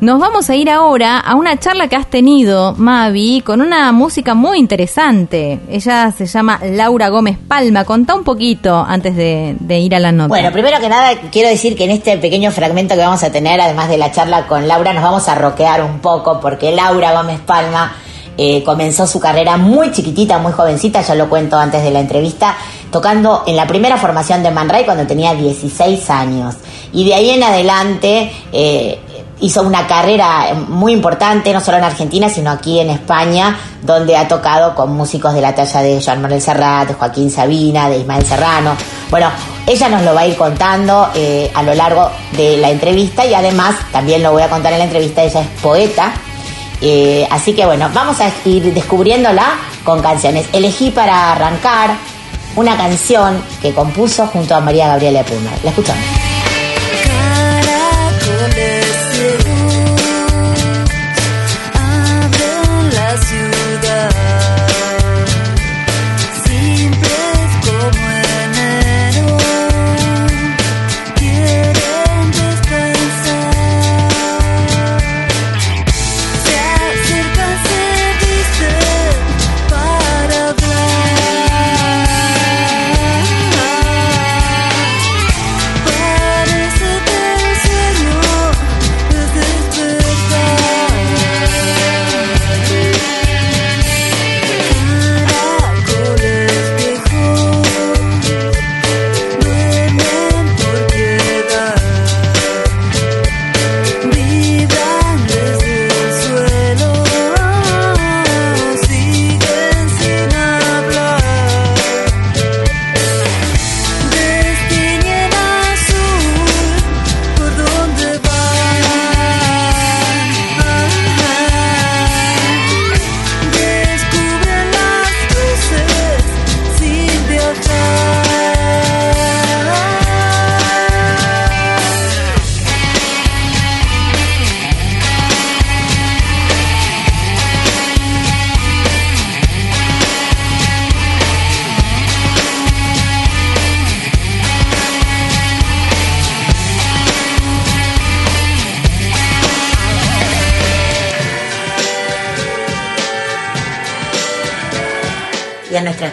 [0.00, 4.34] Nos vamos a ir ahora a una charla que has tenido, Mavi, con una música
[4.34, 5.58] muy interesante.
[5.68, 7.84] Ella se llama Laura Gómez Palma.
[7.84, 10.28] Contá un poquito antes de, ir a la nota.
[10.28, 13.60] Bueno, primero que nada quiero decir que en este pequeño fragmento que vamos a tener,
[13.60, 17.40] además de la charla con Laura, nos vamos a roquear un poco porque Laura Gómez
[17.40, 17.92] Palma
[18.36, 22.56] eh, comenzó su carrera muy chiquitita, muy jovencita, ya lo cuento antes de la entrevista,
[22.92, 26.54] tocando en la primera formación de Man Ray cuando tenía 16 años.
[26.92, 29.00] Y de ahí en adelante eh,
[29.40, 34.26] hizo una carrera muy importante, no solo en Argentina, sino aquí en España, donde ha
[34.26, 38.24] tocado con músicos de la talla de Joan Manuel Serrat, de Joaquín Sabina, de Ismael
[38.24, 38.76] Serrano.
[39.10, 39.30] Bueno,
[39.66, 43.34] ella nos lo va a ir contando eh, a lo largo de la entrevista y
[43.34, 46.12] además también lo voy a contar en la entrevista, ella es poeta.
[46.80, 50.46] Eh, así que bueno, vamos a ir descubriéndola con canciones.
[50.52, 51.90] Elegí para arrancar
[52.56, 55.50] una canción que compuso junto a María Gabriela Puma.
[55.62, 56.27] La escuchamos.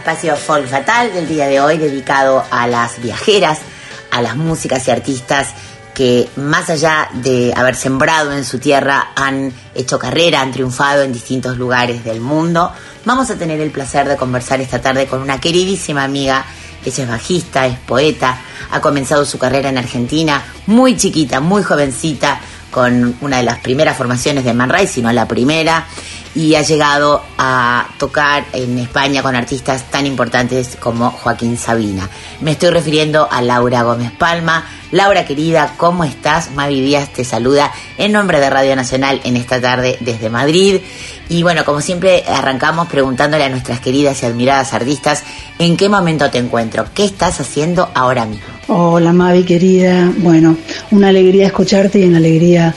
[0.05, 3.57] Espacio Folk Fatal del día de hoy dedicado a las viajeras,
[4.11, 5.47] a las músicas y artistas
[5.95, 11.11] que más allá de haber sembrado en su tierra han hecho carrera, han triunfado en
[11.11, 12.71] distintos lugares del mundo.
[13.03, 16.45] Vamos a tener el placer de conversar esta tarde con una queridísima amiga.
[16.85, 18.37] Ella es bajista, es poeta,
[18.69, 22.39] ha comenzado su carrera en Argentina muy chiquita, muy jovencita,
[22.75, 25.87] con una de las primeras formaciones de Man Ray, si no la primera,
[26.35, 32.09] y ha llegado a tocar en España con artistas tan importantes como Joaquín Sabina.
[32.41, 34.67] Me estoy refiriendo a Laura Gómez Palma.
[34.91, 36.51] Laura querida, ¿cómo estás?
[36.51, 40.81] Mavi Díaz te saluda en nombre de Radio Nacional en esta tarde desde Madrid.
[41.29, 45.23] Y bueno, como siempre arrancamos preguntándole a nuestras queridas y admiradas artistas
[45.57, 48.45] en qué momento te encuentro, qué estás haciendo ahora mismo.
[48.67, 50.57] Hola Mavi querida, bueno,
[50.91, 52.73] una alegría escucharte y una alegría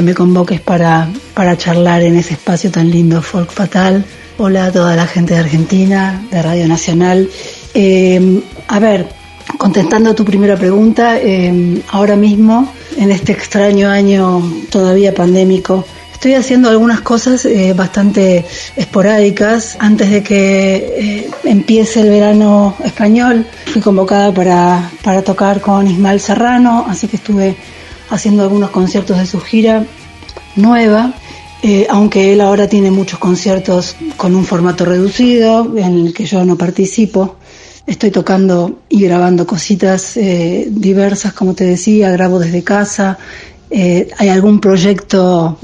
[0.00, 4.02] que me convoques para, para charlar en ese espacio tan lindo, Folk Fatal.
[4.38, 7.28] Hola a toda la gente de Argentina, de Radio Nacional.
[7.74, 9.06] Eh, a ver,
[9.58, 15.84] contestando tu primera pregunta, eh, ahora mismo, en este extraño año todavía pandémico,
[16.14, 18.46] estoy haciendo algunas cosas eh, bastante
[18.76, 19.76] esporádicas.
[19.80, 26.86] Antes de que empiece el verano español, fui convocada para, para tocar con Ismael Serrano,
[26.88, 27.54] así que estuve
[28.10, 29.86] haciendo algunos conciertos de su gira
[30.56, 31.14] nueva,
[31.62, 36.44] eh, aunque él ahora tiene muchos conciertos con un formato reducido, en el que yo
[36.44, 37.36] no participo.
[37.86, 43.18] Estoy tocando y grabando cositas eh, diversas, como te decía, grabo desde casa.
[43.70, 45.58] Eh, hay algún proyecto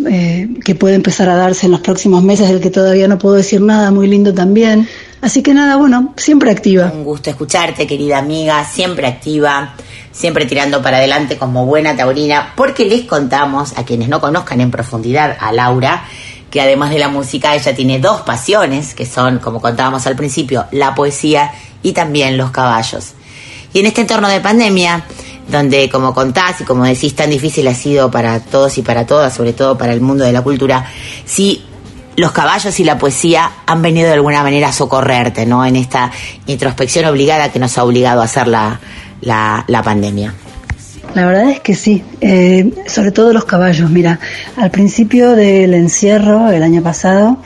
[0.65, 3.61] que puede empezar a darse en los próximos meses, del que todavía no puedo decir
[3.61, 4.89] nada, muy lindo también.
[5.21, 6.93] Así que nada, bueno, siempre activa.
[6.95, 9.75] Un gusto escucharte, querida amiga, siempre activa
[10.17, 14.71] siempre tirando para adelante como buena taurina, porque les contamos a quienes no conozcan en
[14.71, 16.05] profundidad a Laura,
[16.51, 20.65] que además de la música ella tiene dos pasiones, que son, como contábamos al principio,
[20.73, 21.53] la poesía
[21.83, 23.13] y también los caballos.
[23.75, 25.05] Y en este entorno de pandemia,
[25.49, 29.35] donde como contás y como decís tan difícil ha sido para todos y para todas,
[29.35, 30.87] sobre todo para el mundo de la cultura,
[31.25, 31.65] sí
[32.17, 35.65] los caballos y la poesía han venido de alguna manera a socorrerte, ¿no?
[35.65, 36.11] En esta
[36.47, 38.81] introspección obligada que nos ha obligado a hacer la,
[39.21, 40.35] la, la pandemia.
[41.15, 43.91] La verdad es que sí, eh, sobre todo los caballos.
[43.91, 44.19] Mira,
[44.57, 47.39] al principio del encierro, el año pasado,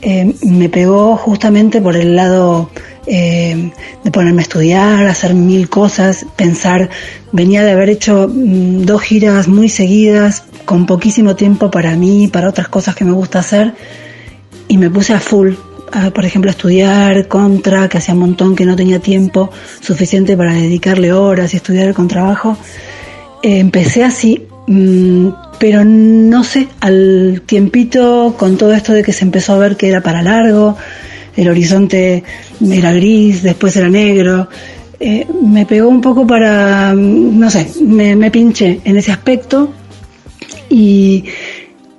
[0.00, 2.70] eh, me pegó justamente por el lado
[3.06, 3.72] eh,
[4.04, 6.90] de ponerme a estudiar, hacer mil cosas, pensar,
[7.32, 12.48] venía de haber hecho mm, dos giras muy seguidas, con poquísimo tiempo para mí, para
[12.48, 13.74] otras cosas que me gusta hacer,
[14.68, 15.54] y me puse a full
[16.14, 19.50] por ejemplo, estudiar contra, que hacía un montón que no tenía tiempo
[19.80, 22.56] suficiente para dedicarle horas y estudiar con trabajo.
[23.42, 25.28] Eh, empecé así, mm,
[25.58, 29.88] pero no sé, al tiempito, con todo esto de que se empezó a ver que
[29.88, 30.76] era para largo,
[31.36, 32.22] el horizonte
[32.70, 34.48] era gris, después era negro,
[35.00, 39.72] eh, me pegó un poco para, no sé, me, me pinché en ese aspecto
[40.70, 41.24] y,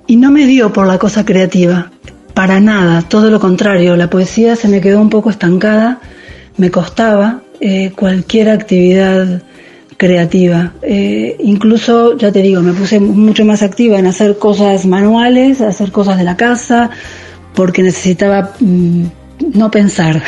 [0.06, 1.90] y no me dio por la cosa creativa.
[2.32, 6.00] Para nada, todo lo contrario, la poesía se me quedó un poco estancada,
[6.56, 9.42] me costaba eh, cualquier actividad
[9.96, 10.72] creativa.
[10.82, 15.92] Eh, incluso, ya te digo, me puse mucho más activa en hacer cosas manuales, hacer
[15.92, 16.90] cosas de la casa,
[17.54, 19.04] porque necesitaba mm,
[19.54, 20.22] no pensar.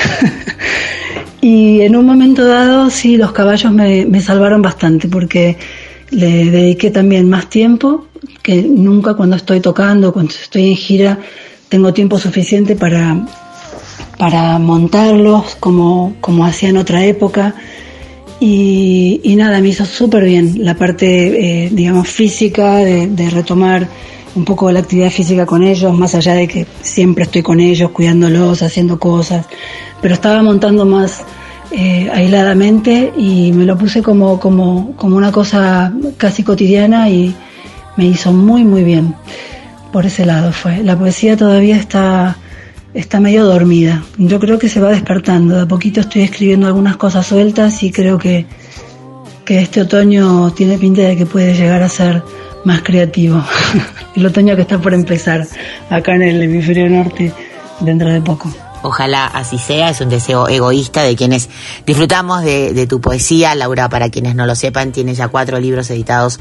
[1.40, 5.57] y en un momento dado, sí, los caballos me, me salvaron bastante, porque
[6.11, 8.07] le dediqué también más tiempo
[8.42, 11.18] que nunca cuando estoy tocando, cuando estoy en gira
[11.68, 13.26] tengo tiempo suficiente para,
[14.18, 17.54] para montarlos como, como hacía en otra época.
[18.38, 23.88] Y, y nada, me hizo súper bien la parte, eh, digamos, física, de, retomar
[24.37, 27.91] un poco la actividad física con ellos, más allá de que siempre estoy con ellos,
[27.91, 29.47] cuidándolos, haciendo cosas,
[30.01, 31.24] pero estaba montando más
[31.72, 37.34] eh, aisladamente y me lo puse como, como, como una cosa casi cotidiana y
[37.97, 39.14] me hizo muy, muy bien
[39.93, 40.82] por ese lado fue.
[40.82, 42.37] La poesía todavía está,
[42.93, 44.05] está medio dormida.
[44.18, 45.57] Yo creo que se va despertando.
[45.57, 48.45] De a poquito estoy escribiendo algunas cosas sueltas y creo que,
[49.47, 52.22] que este otoño tiene pinta de que puede llegar a ser
[52.66, 53.42] más creativo.
[54.16, 55.46] el otoño que está por empezar
[55.88, 57.32] acá en el hemisferio norte
[57.80, 58.52] dentro de poco.
[58.82, 61.48] Ojalá así sea, es un deseo egoísta de quienes
[61.86, 63.54] disfrutamos de, tu poesía.
[63.54, 66.40] Laura, para quienes no lo sepan, tiene ya cuatro libros editados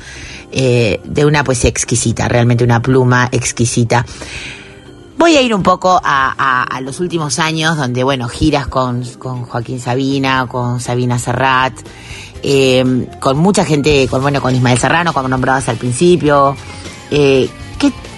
[0.51, 4.05] eh, de una poesía exquisita, realmente una pluma exquisita.
[5.17, 10.45] Voy a ir un poco a, los últimos años, donde, bueno, giras con, Joaquín Sabina,
[10.47, 11.73] con Sabina Serrat,
[12.47, 16.55] eh, con mucha gente, con, bueno, con Ismael Serrano, como nombrabas al principio.
[17.11, 17.49] Eh,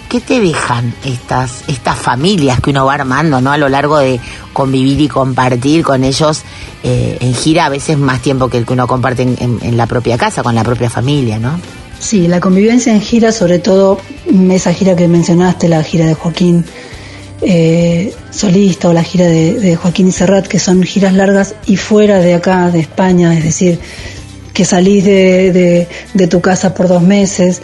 [0.08, 3.52] ¿qué te dejan estas, estas familias que uno va armando, ¿no?
[3.52, 4.20] A lo largo de
[4.54, 6.42] convivir y compartir con ellos
[6.84, 10.18] eh, en gira, a veces más tiempo que el que uno comparte en, la propia
[10.18, 11.60] casa, con la propia familia, ¿no?
[12.00, 14.00] Sí, la convivencia en gira, sobre todo
[14.52, 16.64] esa gira que mencionaste, la gira de Joaquín
[17.42, 22.20] eh, solista o la gira de, de Joaquín Serrat, que son giras largas y fuera
[22.20, 23.80] de acá, de España, es decir,
[24.58, 27.62] que salís de, de, tu casa por dos meses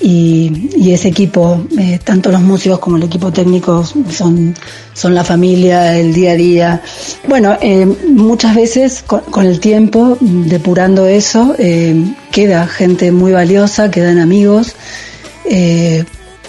[0.00, 4.52] y, y ese equipo, eh, tanto los músicos como el equipo técnico son,
[4.92, 6.82] son la familia, el día a día.
[7.28, 11.94] Bueno, eh, muchas veces con, el tiempo, depurando eso, eh,
[12.32, 14.74] queda gente muy valiosa, quedan amigos.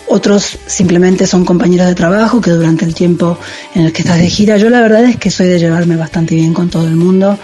[0.08, 3.38] otros simplemente son compañeros de trabajo que durante el tiempo
[3.76, 6.34] en el que estás de gira, yo la verdad es que soy de llevarme bastante
[6.34, 7.38] bien con todo el mundo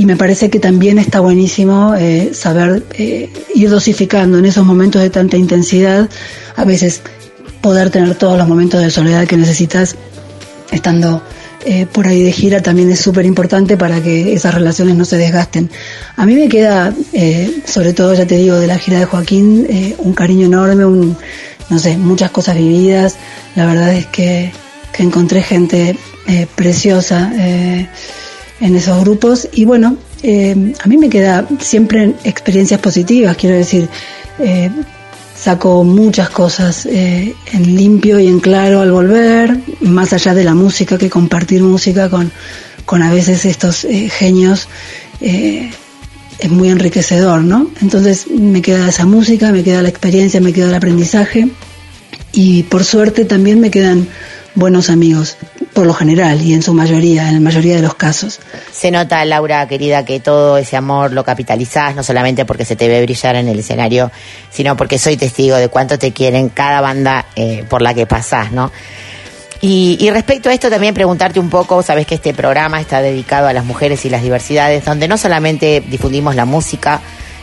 [0.00, 5.02] y me parece que también está buenísimo eh, saber eh, ir dosificando en esos momentos
[5.02, 6.08] de tanta intensidad,
[6.56, 7.02] a veces
[7.60, 9.96] poder tener todos los momentos de soledad que necesitas
[10.70, 11.22] estando
[11.66, 15.18] eh, por ahí de gira también es súper importante para que esas relaciones no se
[15.18, 15.68] desgasten.
[16.16, 16.94] A mí me queda,
[17.66, 19.66] sobre todo ya te digo, de la gira de Joaquín,
[19.98, 21.14] un cariño enorme, un,
[21.68, 23.16] no sé, muchas cosas vividas.
[23.54, 24.50] La verdad es que,
[24.94, 25.98] que encontré gente
[26.56, 27.30] preciosa
[28.60, 29.48] en esos grupos.
[29.52, 33.88] Y bueno, eh, a mí me queda siempre experiencias positivas, quiero decir,
[34.38, 34.70] eh,
[35.36, 40.54] saco muchas cosas eh, en limpio y en claro al volver, más allá de la
[40.54, 42.30] música, que compartir música con,
[42.84, 43.86] con a veces estos
[44.18, 44.68] genios
[45.20, 47.70] es muy enriquecedor, ¿no?
[47.82, 51.48] Entonces me queda esa música, me queda la experiencia, me queda el aprendizaje.
[52.32, 54.08] Y por suerte también me quedan
[54.54, 55.36] buenos amigos,
[55.80, 58.38] por lo general y en su mayoría, en la mayoría de los casos.
[58.70, 62.86] Se nota, Laura, querida, que todo ese amor lo capitalizás, no solamente porque se te
[62.86, 64.12] ve brillar en el escenario,
[64.50, 68.52] sino porque soy testigo de cuánto te quieren cada banda eh, por la que pasás,
[68.52, 68.70] ¿no?
[69.62, 73.48] Y, y, respecto a esto también preguntarte un poco, sabes que este programa está dedicado
[73.48, 77.00] a las mujeres y las diversidades, donde no solamente difundimos la música,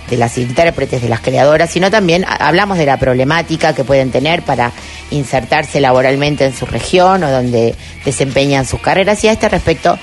[0.10, 4.41] de las intérpretes, de las creadoras, sino también hablamos de la problemática que pueden tener
[4.41, 4.72] para
[5.12, 9.24] insertarse laboralmente en su región o donde desempeñan sus carreras.
[9.24, 9.97] Y a este respecto,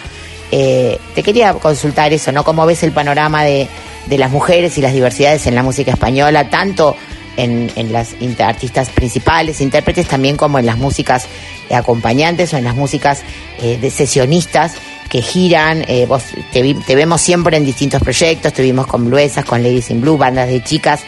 [0.52, 2.44] eh, te quería consultar eso, ¿no?
[2.44, 3.68] ¿Cómo ves el panorama de,
[4.06, 6.96] de las mujeres y las diversidades en la música española, tanto
[7.36, 11.26] en, en las artistas principales, intérpretes, también como en las músicas
[11.70, 13.22] acompañantes o en las músicas
[13.60, 14.74] eh, de sesionistas?
[15.14, 19.62] Que giran, eh, vos te, vemos siempre en distintos proyectos, te vimos con Bluesas, con
[19.62, 21.02] Ladies in Blue, bandas de chicas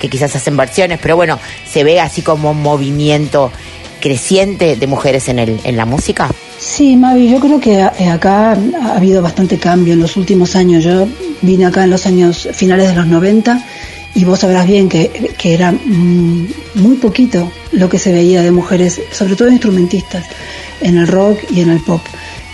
[0.00, 3.52] que quizás hacen versiones, pero bueno, se ve así como un movimiento
[4.00, 6.28] creciente de mujeres en, el, en la música.
[6.58, 10.82] Sí, Mavi, yo creo que eh, acá ha habido bastante cambio en los últimos años.
[10.82, 11.06] Yo
[11.40, 13.64] vine acá en los años finales de los 90
[14.16, 18.50] y vos sabrás bien que, que era mm, muy poquito lo que se veía de
[18.50, 20.26] mujeres, sobre todo instrumentistas,
[20.80, 22.00] en el rock y en el pop.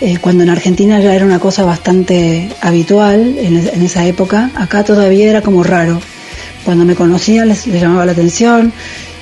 [0.01, 5.29] Eh, cuando en Argentina ya era una cosa bastante habitual en, esa época, acá todavía
[5.29, 5.99] era como raro.
[6.63, 8.71] Cuando me conocían les, llamaba la atención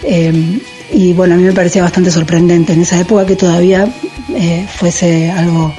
[0.04, 0.60] eh,
[0.94, 3.88] y bueno, a mí me parecía bastante sorprendente en esa época que todavía
[4.36, 5.74] eh, fuese algo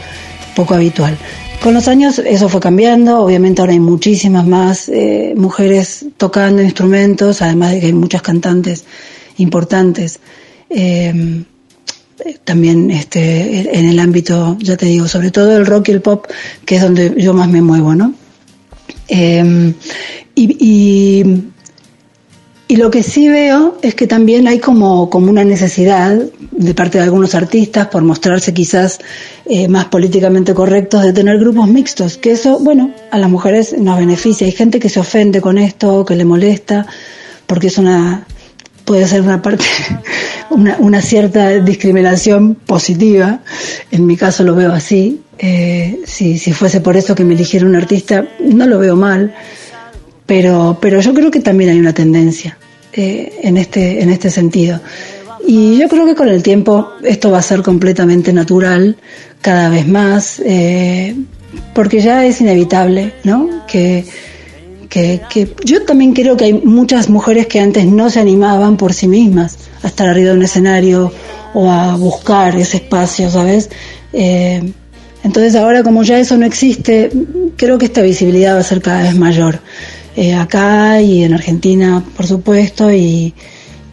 [0.57, 1.17] poco habitual.
[1.63, 4.91] Con los años eso fue cambiando, obviamente ahora hay muchísimas más
[5.35, 8.85] mujeres tocando instrumentos, además de que hay muchas cantantes
[9.39, 10.21] importantes
[12.45, 16.27] también este, en el ámbito, ya te digo, sobre todo el rock y el pop,
[16.65, 18.15] que es donde yo más me muevo, ¿no?
[19.09, 19.75] Em,
[20.35, 21.53] y,
[22.69, 26.17] y, lo que sí veo es que también hay como, como una necesidad
[26.53, 28.99] de parte de algunos artistas por mostrarse quizás
[29.47, 33.99] eh, más políticamente correctos de tener grupos mixtos, que eso, bueno, a las mujeres nos
[33.99, 34.47] beneficia.
[34.47, 36.87] Hay gente que se ofende con esto, que le molesta,
[37.47, 38.27] porque es una
[38.89, 39.67] puede ser una parte,
[40.51, 43.41] una, cierta discriminación positiva.
[43.91, 45.21] En mi caso lo veo así.
[45.39, 49.35] Eh, si, si fuese por eso que me eligiera un artista, no lo veo mal.
[50.27, 52.59] Pero, pero yo creo que también hay una tendencia
[52.93, 54.81] eh, en, este, en este sentido.
[55.47, 58.97] Y yo creo que con el tiempo esto va a ser completamente natural,
[59.41, 61.17] cada vez más, eh,
[61.75, 63.65] porque ya es inevitable, ¿no?
[63.67, 64.05] Que,
[64.89, 65.21] que,
[65.65, 69.59] yo también creo que hay muchas mujeres que antes no se animaban por sí mismas
[69.83, 71.13] a estar arriba de un escenario
[71.55, 73.71] o a buscar ese espacio, ¿sabes?
[74.13, 74.73] Eh,
[75.25, 77.11] entonces ahora como ya eso no existe,
[77.57, 79.61] creo que esta visibilidad va a ser cada vez mayor.
[80.17, 83.35] Eh, acá y en Argentina, por supuesto, y,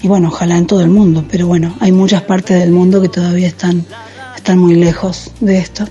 [0.01, 3.09] y, bueno, ojalá en todo el mundo, pero bueno, hay muchas partes del mundo que
[3.09, 3.85] todavía están,
[4.35, 5.85] están muy lejos de esto.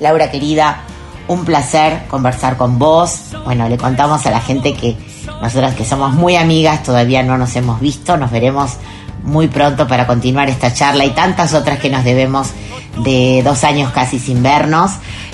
[0.00, 0.82] Laura querida,
[1.28, 3.30] un placer conversar con vos.
[3.44, 4.96] Bueno, le contamos a la gente que,
[5.40, 8.72] nosotras que somos muy amigas, todavía no nos hemos visto, nos veremos
[9.26, 12.48] muy pronto para continuar esta charla y tantas otras que nos debemos
[13.04, 14.92] de dos años casi sin vernos.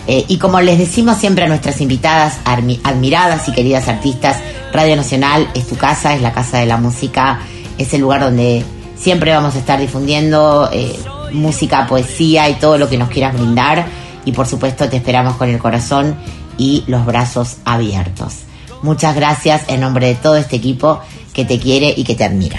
[0.09, 4.39] Eh, y como les decimos siempre a nuestras invitadas, admiradas y queridas artistas,
[4.73, 7.41] Radio Nacional es tu casa, es la casa de la música,
[7.79, 8.65] es el lugar donde
[8.97, 10.99] siempre vamos a estar difundiendo eh,
[11.33, 13.85] música, poesía y todo lo que nos quieras brindar.
[14.25, 16.17] Y por supuesto te esperamos con el corazón
[16.57, 18.35] y los brazos abiertos.
[18.83, 21.01] Muchas gracias en nombre de todo este equipo
[21.33, 22.59] que te quiere y que te admira.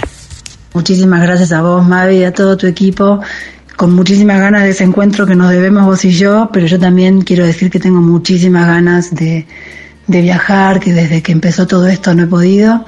[0.74, 3.22] Muchísimas gracias a vos, Mavi, a todo tu equipo.
[3.76, 7.22] Con muchísimas ganas de ese encuentro que nos debemos vos y yo, pero yo también
[7.22, 9.46] quiero decir que tengo muchísimas ganas de,
[10.08, 12.86] de viajar, que desde que empezó todo esto no he podido.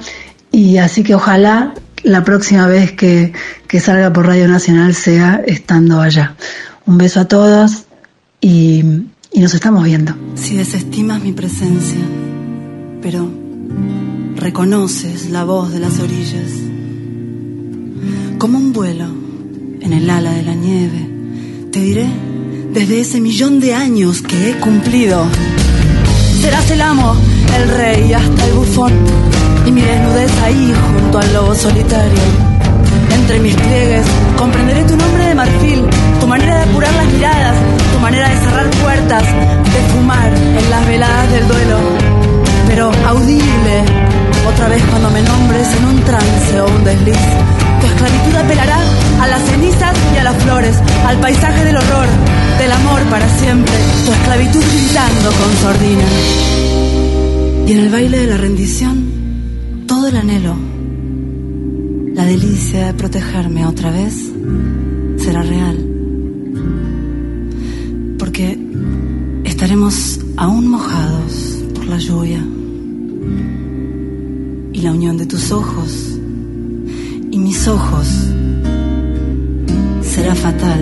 [0.50, 3.32] Y así que ojalá la próxima vez que,
[3.68, 6.34] que salga por Radio Nacional sea estando allá.
[6.86, 7.84] Un beso a todos
[8.40, 8.84] y,
[9.32, 10.14] y nos estamos viendo.
[10.34, 12.00] Si desestimas mi presencia,
[13.00, 13.28] pero
[14.36, 16.65] reconoces la voz de las orillas
[18.38, 19.06] como un vuelo
[19.80, 21.08] en el ala de la nieve.
[21.72, 22.06] Te diré
[22.72, 25.24] desde ese millón de años que he cumplido.
[26.40, 27.16] Serás el amo,
[27.56, 28.92] el rey, hasta el bufón,
[29.66, 32.20] y mi desnudez ahí junto al lobo solitario.
[33.14, 34.06] Entre mis pliegues
[34.36, 35.82] comprenderé tu nombre de marfil,
[36.20, 37.56] tu manera de apurar las miradas,
[37.92, 41.78] tu manera de cerrar puertas, de fumar en las veladas del duelo.
[42.68, 43.84] Pero audible,
[44.46, 47.16] otra vez cuando me nombres en un trance o un desliz
[47.96, 48.78] esclavitud apelará
[49.20, 50.76] a las cenizas y a las flores,
[51.06, 52.06] al paisaje del horror,
[52.58, 53.72] del amor para siempre,
[54.04, 56.04] tu esclavitud gritando con sordina.
[57.66, 60.56] Y en el baile de la rendición, todo el anhelo,
[62.14, 64.14] la delicia de protegerme otra vez,
[65.16, 65.78] será real.
[68.18, 68.58] Porque
[69.44, 72.44] estaremos aún mojados por la lluvia
[74.72, 76.15] y la unión de tus ojos
[77.36, 78.08] y mis ojos
[80.00, 80.80] será fatal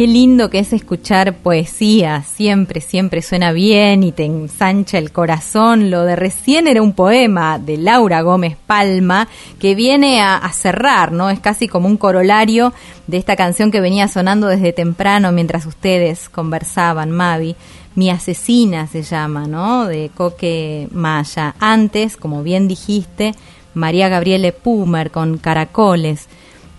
[0.00, 5.90] Qué lindo que es escuchar poesía, siempre, siempre suena bien y te ensancha el corazón.
[5.90, 9.28] Lo de recién era un poema de Laura Gómez Palma
[9.58, 11.28] que viene a, a cerrar, ¿no?
[11.28, 12.72] Es casi como un corolario
[13.08, 17.54] de esta canción que venía sonando desde temprano mientras ustedes conversaban, Mavi.
[17.94, 19.84] Mi asesina se llama, ¿no?
[19.84, 21.54] De Coque Maya.
[21.60, 23.34] Antes, como bien dijiste,
[23.74, 26.26] María Gabriele Pumer con Caracoles.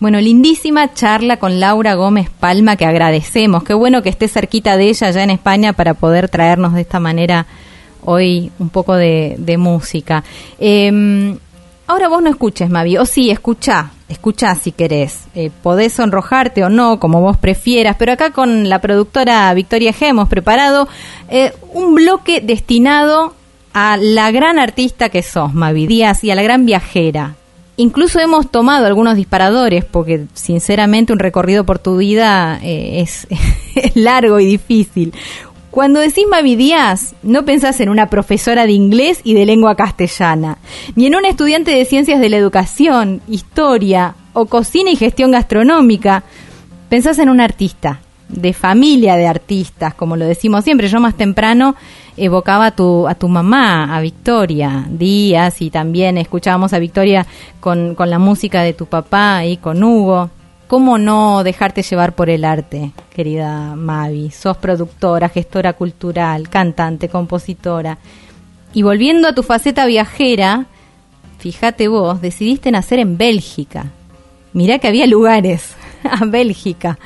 [0.02, 3.64] Bueno, lindísima charla con Laura Gómez Palma que agradecemos.
[3.64, 7.00] Qué bueno que esté cerquita de ella ya en España para poder traernos de esta
[7.00, 7.46] manera
[8.04, 10.24] hoy un poco de, música.
[10.58, 11.38] Em,
[11.86, 15.26] ahora vos no escuches, Mavi, o sí, escucha, escucha si querés.
[15.36, 20.08] Eh, podés sonrojarte o no, como vos prefieras, pero acá con la productora Victoria G
[20.08, 20.88] hemos preparado
[21.30, 23.36] eh, un bloque destinado
[23.72, 27.36] a la gran artista que sos, Mavi Díaz, y a la gran viajera.
[27.82, 33.28] Incluso hemos tomado algunos disparadores, porque sinceramente un recorrido por tu vida eh, es,
[33.96, 35.16] largo y difícil.
[35.72, 40.60] Cuando decís Mavi Díaz, no pensás en una profesora de inglés y de lengua castellana,
[40.96, 46.24] ni en un estudiante de ciencias de la educación, historia o cocina y gestión gastronómica.
[46.88, 48.02] Pensás en un artista,
[48.32, 50.88] de familia de artistas, como lo decimos siempre.
[50.88, 51.76] Yo más temprano
[52.18, 57.26] evocaba a tu, a tu mamá, a Victoria Díaz, y también escuchábamos a Victoria
[57.60, 60.30] con, con la música de tu papá y con Hugo.
[60.68, 64.32] ¿Cómo no dejarte llevar por el arte, querida Mavi?
[64.32, 67.98] Sos productora, gestora cultural, cantante, compositora.
[68.74, 70.68] Y volviendo a tu faceta viajera,
[71.40, 73.88] fíjate vos, decidiste nacer en Bélgica.
[74.54, 76.98] Mirá que había lugares a Bélgica.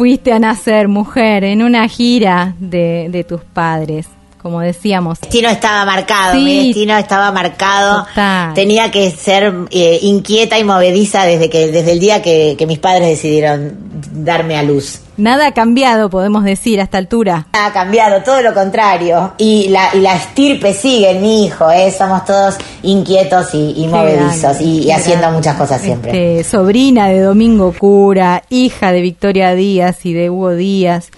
[0.00, 4.08] Fuiste a nacer, mujer, en una gira de, de tus padres
[4.40, 5.18] como decíamos.
[5.20, 8.06] Mi destino estaba marcado, mi destino estaba marcado.
[8.54, 13.08] Tenía que ser eh, inquieta y movediza desde que desde el día que, mis padres
[13.08, 13.76] decidieron
[14.12, 15.00] darme a luz.
[15.16, 17.48] Nada ha cambiado, podemos decir, a esta altura.
[17.52, 19.34] Nada ha cambiado, todo lo contrario.
[19.36, 21.90] Y la, y la estirpe sigue en mi hijo, ¿eh?
[21.90, 26.38] somos todos inquietos y, movedizos y, haciendo muchas cosas siempre.
[26.38, 31.10] Este, sobrina de Domingo Cura, hija de Victoria Díaz y de Hugo Díaz.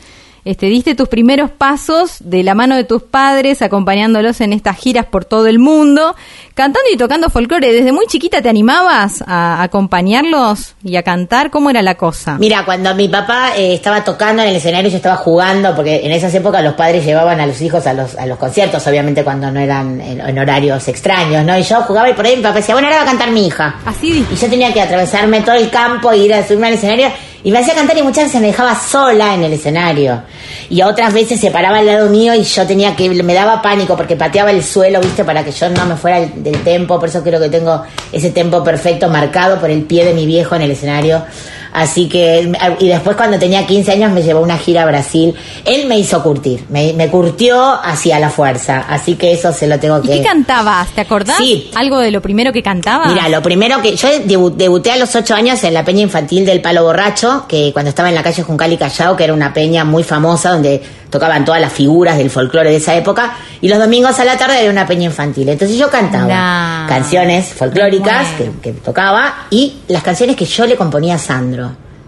[0.44, 5.06] Este, diste tus primeros pasos de la mano de tus padres, acompañándolos en estas giras
[5.06, 6.16] por todo el mundo,
[6.54, 7.72] cantando y tocando folclore.
[7.72, 11.52] ¿Desde muy chiquita te animabas a acompañarlos y a cantar?
[11.52, 12.38] ¿Cómo era la cosa?
[12.38, 16.10] Mira, cuando mi papá eh, estaba tocando en el escenario, yo estaba jugando, porque en
[16.10, 19.48] esas épocas los padres llevaban a los hijos a los, a los conciertos, obviamente cuando
[19.48, 21.56] no eran en, horarios extraños, ¿no?
[21.56, 23.46] Y yo jugaba y por ahí mi papá decía, bueno, ahora va a cantar mi
[23.46, 23.76] hija.
[23.84, 24.26] Así.
[24.28, 27.12] Y yo tenía que atravesarme todo el campo e ir a subirme al escenario
[27.44, 30.22] Y me hacía cantar y muchas veces me dejaba sola en el escenario.
[30.70, 33.96] Y otras veces se paraba al lado mío y yo tenía que, me daba pánico
[33.96, 37.00] porque pateaba el suelo, viste, para que yo no me fuera del, tempo.
[37.00, 37.82] Por eso creo que tengo
[38.12, 41.24] ese tempo perfecto marcado por el pie de mi viejo en el escenario.
[41.72, 45.34] Así que, y después cuando tenía 15 años me llevó una gira a Brasil.
[45.64, 48.84] Él me hizo curtir, me, me curtió hacia la fuerza.
[48.88, 50.12] Así que eso se lo tengo ¿Y que...
[50.18, 50.88] qué cantabas?
[50.90, 51.36] ¿Te acordás?
[51.38, 51.70] Sí.
[51.74, 53.06] ¿Algo de lo primero que cantaba?
[53.06, 56.44] Mira, lo primero que yo debu- debuté a los ocho años en la peña infantil
[56.44, 59.54] del Palo Borracho, que cuando estaba en la calle Juncal y Callao, que era una
[59.54, 63.78] peña muy famosa donde tocaban todas las figuras del folclore de esa época, y los
[63.78, 65.46] domingos a la tarde era una peña infantil.
[65.48, 71.16] Entonces yo cantaba canciones folclóricas que, que tocaba y las canciones que yo le componía
[71.16, 71.61] a Sandro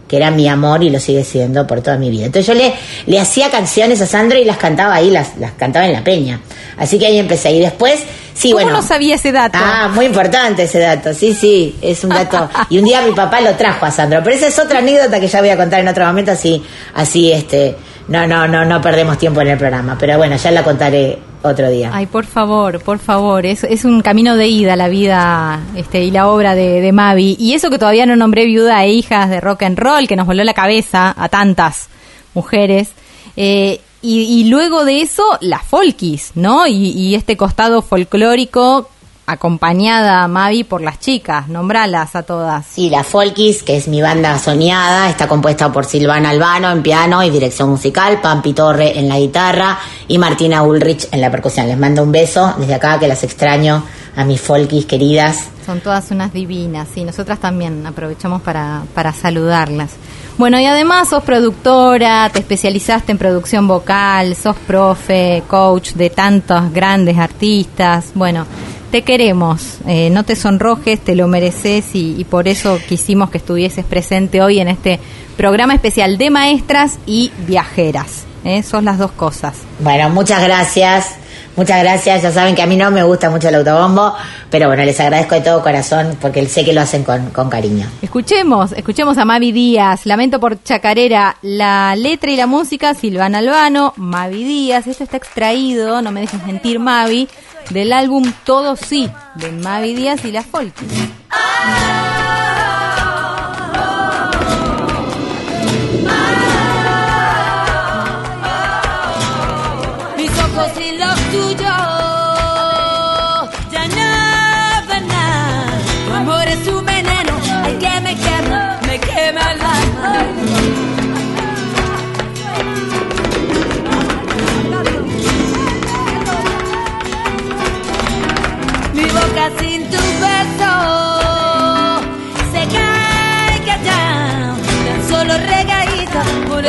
[0.09, 2.27] que era mi amor y lo sigue siendo por toda mi vida.
[2.27, 2.75] Entonces yo le,
[3.07, 6.41] le hacía canciones a Sandro y las cantaba ahí, las, las cantaba en la peña.
[6.77, 7.53] Así que ahí empecé.
[7.53, 8.01] Y después,
[8.35, 8.79] sí, ¿Cómo bueno.
[8.79, 9.59] no sabía ese dato?
[9.61, 12.49] Ah, muy importante ese dato, sí, sí, es un dato.
[12.71, 15.29] Y un día mi papá lo trajo a Sandro, pero esa es otra anécdota que
[15.29, 16.63] ya voy a contar en otro momento, así,
[16.95, 17.77] así, este,
[18.09, 21.71] no, no, no, no perdemos tiempo en el programa, pero bueno, ya la contaré otro
[21.71, 21.91] día.
[21.93, 26.11] Ay, por favor, por favor, es, es un camino de ida la vida este, y
[26.11, 27.37] la obra de, Mavi.
[27.39, 30.27] Y eso que todavía no nombré viuda e hijas de rock and roll, que nos
[30.27, 31.89] voló la cabeza a tantas
[32.35, 32.93] mujeres.
[33.37, 36.67] Eh, y, luego de eso, las folkis, ¿no?
[36.67, 38.91] Y este costado folclórico
[39.27, 41.49] acompañada, Mavi, por las chicas.
[41.49, 42.67] Nombralas a todas.
[42.67, 47.23] Sí, la Folkis, que es mi banda soñada, está compuesta por Silvana Albano en piano
[47.23, 51.69] y dirección musical, Pampi Torre en la guitarra y Martina Ulrich en la percusión.
[51.69, 53.85] Les mando un beso desde acá, que las extraño
[54.17, 55.49] a mis Folkis queridas.
[55.67, 59.93] Son todas unas divinas y nosotras también aprovechamos para, para saludarlas.
[60.37, 66.73] Bueno, y además sos productora, te especializaste en producción vocal, sos profe, coach de tantos
[66.73, 68.11] grandes artistas.
[68.15, 68.45] Bueno,
[68.91, 73.85] te queremos, eh, no te sonrojes, te lo mereces y, por eso quisimos que estuvieses
[73.85, 75.01] presente hoy en este
[75.37, 78.25] programa especial de maestras y viajeras.
[78.45, 78.63] ¿eh?
[78.63, 79.57] Son las dos cosas.
[79.81, 81.24] Bueno, muchas gracias.
[81.57, 82.23] Muchas gracias.
[82.23, 84.15] Ya saben que a mí no me gusta mucho el autobombo,
[84.51, 87.87] pero bueno, les agradezco de todo corazón porque sé que lo hacen con, con cariño.
[88.03, 93.93] Escuchemos, escuchemos a Mavi Díaz, Lamento por Chacarera, la letra y la música, Silvana Albano,
[93.97, 97.29] Mavi Díaz, esto está extraído, no me dejes mentir Mavi,
[97.71, 100.75] del álbum Todo Sí, de Mavi Díaz y la Folk.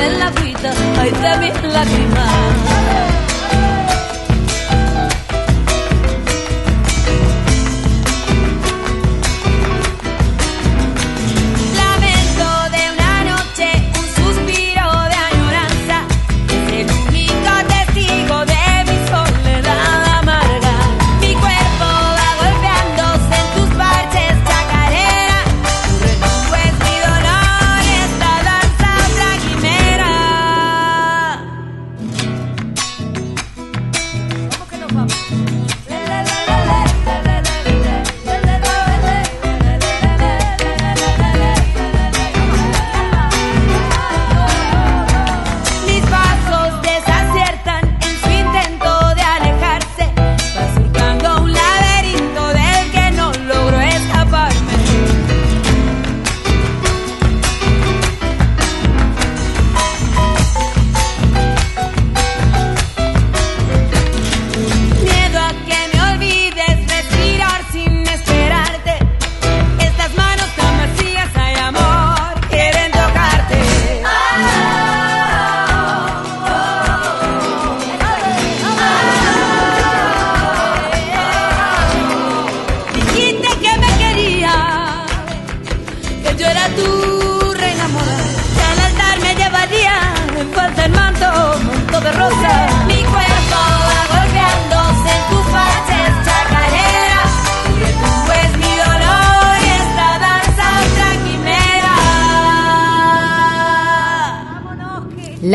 [0.05, 2.64] Por el agüita, ay de mis lágrimas.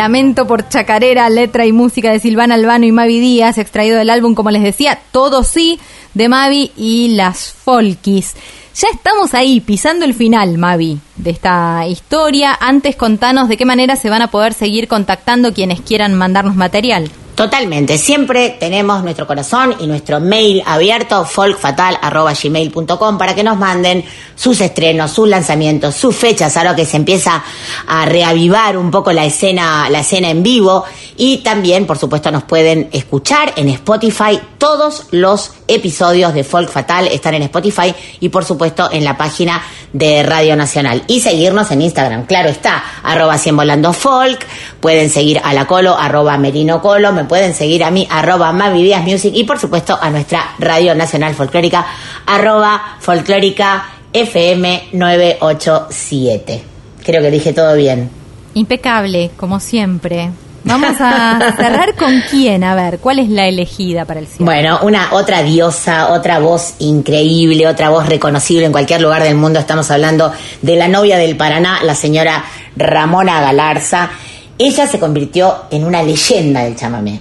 [0.01, 4.35] Lamento por Chacarera, letra y música de Silvana Albano y Mavi Díaz, extraído del álbum,
[4.35, 5.79] como les decía, Todo Sí,
[6.15, 8.35] de Mavi y las Folkis.
[8.77, 12.57] Ya estamos ahí, pisando el final, Mavi, de esta historia.
[12.59, 17.11] Antes contanos de qué manera se van a poder seguir contactando quienes quieran mandarnos material.
[17.41, 24.61] Totalmente, siempre tenemos nuestro corazón y nuestro mail abierto, folkfatal.gmail.com, para que nos manden sus
[24.61, 27.43] estrenos, sus lanzamientos, sus fechas, ahora que se empieza
[27.87, 30.85] a reavivar un poco la escena, la escena en vivo.
[31.17, 34.39] Y también, por supuesto, nos pueden escuchar en Spotify.
[34.59, 39.63] Todos los episodios de Folk Fatal están en Spotify y, por supuesto, en la página
[39.93, 41.03] de Radio Nacional.
[41.07, 44.47] Y seguirnos en Instagram, claro está, arroba 100 volando folk.
[44.81, 47.13] Pueden seguir a la colo, arroba merino colo.
[47.13, 49.33] Me pueden seguir a mí, arroba Mavi Music.
[49.35, 51.87] Y, por supuesto, a nuestra Radio Nacional Folclórica,
[52.27, 56.63] arroba folclórica FM 987.
[57.05, 58.11] Creo que dije todo bien.
[58.55, 60.31] Impecable, como siempre.
[60.63, 64.45] Vamos a cerrar con quién, a ver, ¿cuál es la elegida para el cierre?
[64.45, 69.59] Bueno, una otra diosa, otra voz increíble, otra voz reconocible en cualquier lugar del mundo.
[69.59, 72.45] Estamos hablando de la novia del Paraná, la señora
[72.77, 74.11] Ramona Galarza.
[74.59, 77.21] Ella se convirtió en una leyenda del chamamé.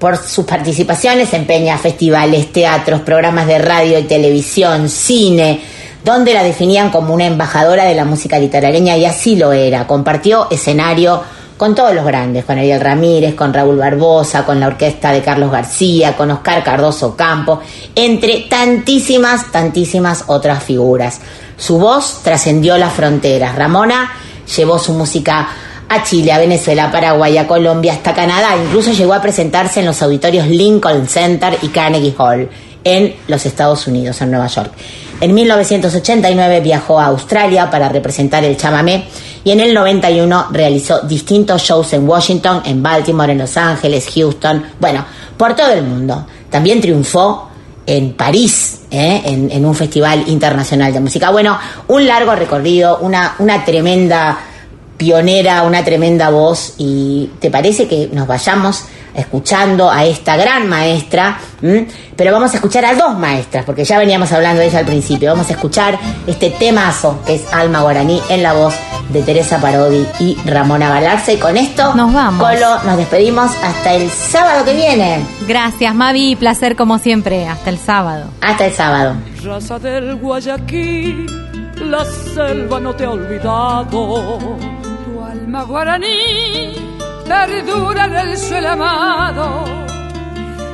[0.00, 5.60] Por sus participaciones en peñas, festivales, teatros, programas de radio y televisión, cine,
[6.04, 9.86] donde la definían como una embajadora de la música literaria y así lo era.
[9.86, 11.22] Compartió escenario
[11.62, 15.52] con todos los grandes, con Ariel Ramírez, con Raúl Barbosa, con la orquesta de Carlos
[15.52, 17.60] García, con Oscar Cardoso Campo,
[17.94, 21.20] entre tantísimas, tantísimas otras figuras.
[21.56, 23.54] Su voz trascendió las fronteras.
[23.54, 24.12] Ramona
[24.56, 25.50] llevó su música
[25.88, 28.56] a Chile, a Venezuela, a Paraguay, a Colombia, hasta Canadá.
[28.56, 32.50] Incluso llegó a presentarse en los auditorios Lincoln Center y Carnegie Hall
[32.82, 34.72] en los Estados Unidos, en Nueva York.
[35.20, 39.04] En 1989 viajó a Australia para representar el chamamé
[39.44, 44.64] y en el 91 realizó distintos shows en Washington, en Baltimore, en Los Ángeles, Houston,
[44.78, 45.04] bueno,
[45.36, 46.26] por todo el mundo.
[46.50, 47.48] También triunfó
[47.84, 49.22] en París, ¿eh?
[49.24, 51.30] en, en un festival internacional de música.
[51.30, 54.38] Bueno, un largo recorrido, una, una tremenda
[54.96, 58.84] pionera, una tremenda voz y te parece que nos vayamos
[59.14, 61.86] escuchando a esta gran maestra, ¿m?
[62.16, 65.30] pero vamos a escuchar a dos maestras, porque ya veníamos hablando de ella al principio.
[65.30, 68.74] Vamos a escuchar este temazo que es Alma Guaraní en la voz
[69.10, 71.32] de Teresa Parodi y Ramona Galarza.
[71.32, 72.42] Y con esto, Nos vamos.
[72.42, 75.24] Colo, nos despedimos hasta el sábado que viene.
[75.46, 77.46] Gracias, Mavi, placer como siempre.
[77.46, 78.26] Hasta el sábado.
[78.40, 79.14] Hasta el sábado.
[79.44, 81.26] Raza del Guayaquil,
[81.80, 84.38] la selva no te ha olvidado.
[85.04, 87.01] Tu alma guaraní
[87.32, 89.64] perdura en el suelo amado.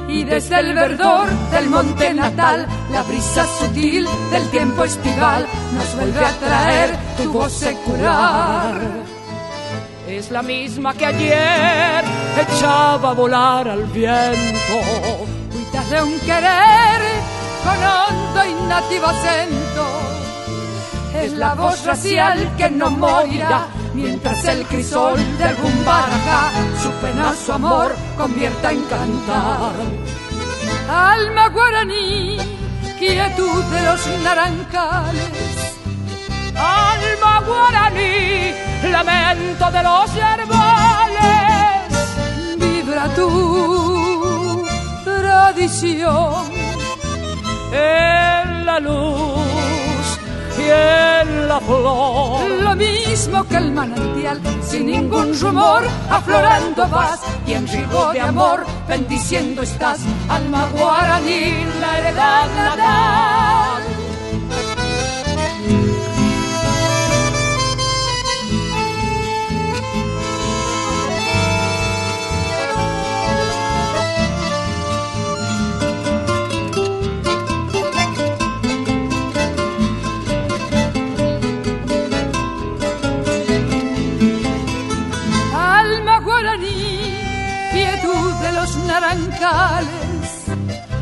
[0.08, 6.24] Y desde el verdor del monte natal, la brisa sutil del tiempo estival nos vuelve
[6.24, 8.74] a traer tu voz secular.
[10.08, 12.02] Es la misma que ayer
[12.44, 14.76] echaba a volar al viento.
[15.52, 17.00] Cuitas de un querer
[17.64, 19.86] con hondo y nativo acento.
[21.22, 23.68] Es la voz racial que no morirá
[23.98, 26.50] mientras el crisol del rumbarajá
[26.82, 29.72] su pena, su amor convierta en cantar.
[30.88, 32.36] Alma guaraní,
[32.98, 35.76] quietud de los naranjales.
[36.56, 38.54] Alma guaraní,
[38.90, 41.88] lamento de los yerbales.
[42.56, 44.66] Vibra tu
[45.04, 46.44] tradición
[47.72, 49.57] en la luz
[51.48, 52.50] la flor.
[52.62, 58.64] Lo mismo que el manantial, sin ningún rumor, aflorando vas y en rigo de amor,
[58.86, 62.48] bendiciendo estás, alma guaraní, la heredad.
[62.72, 63.67] Alma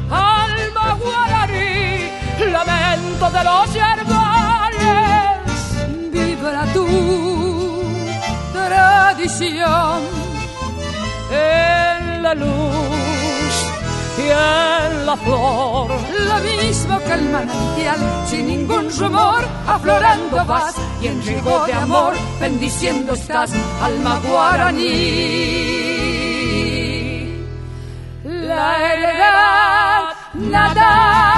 [0.08, 2.08] Alma guaraní,
[2.52, 5.50] lamento de los yerbales.
[6.12, 6.86] Vibra tu
[8.52, 10.02] tradición
[11.32, 13.54] en la luz
[14.18, 15.90] y en la flor.
[16.28, 17.98] Lo mismo que el manantial,
[18.28, 23.50] sin ningún rumor, aflorando vas y en riego de amor, bendiciendo estás,
[23.82, 25.85] alma guaraní
[28.56, 31.35] la nada.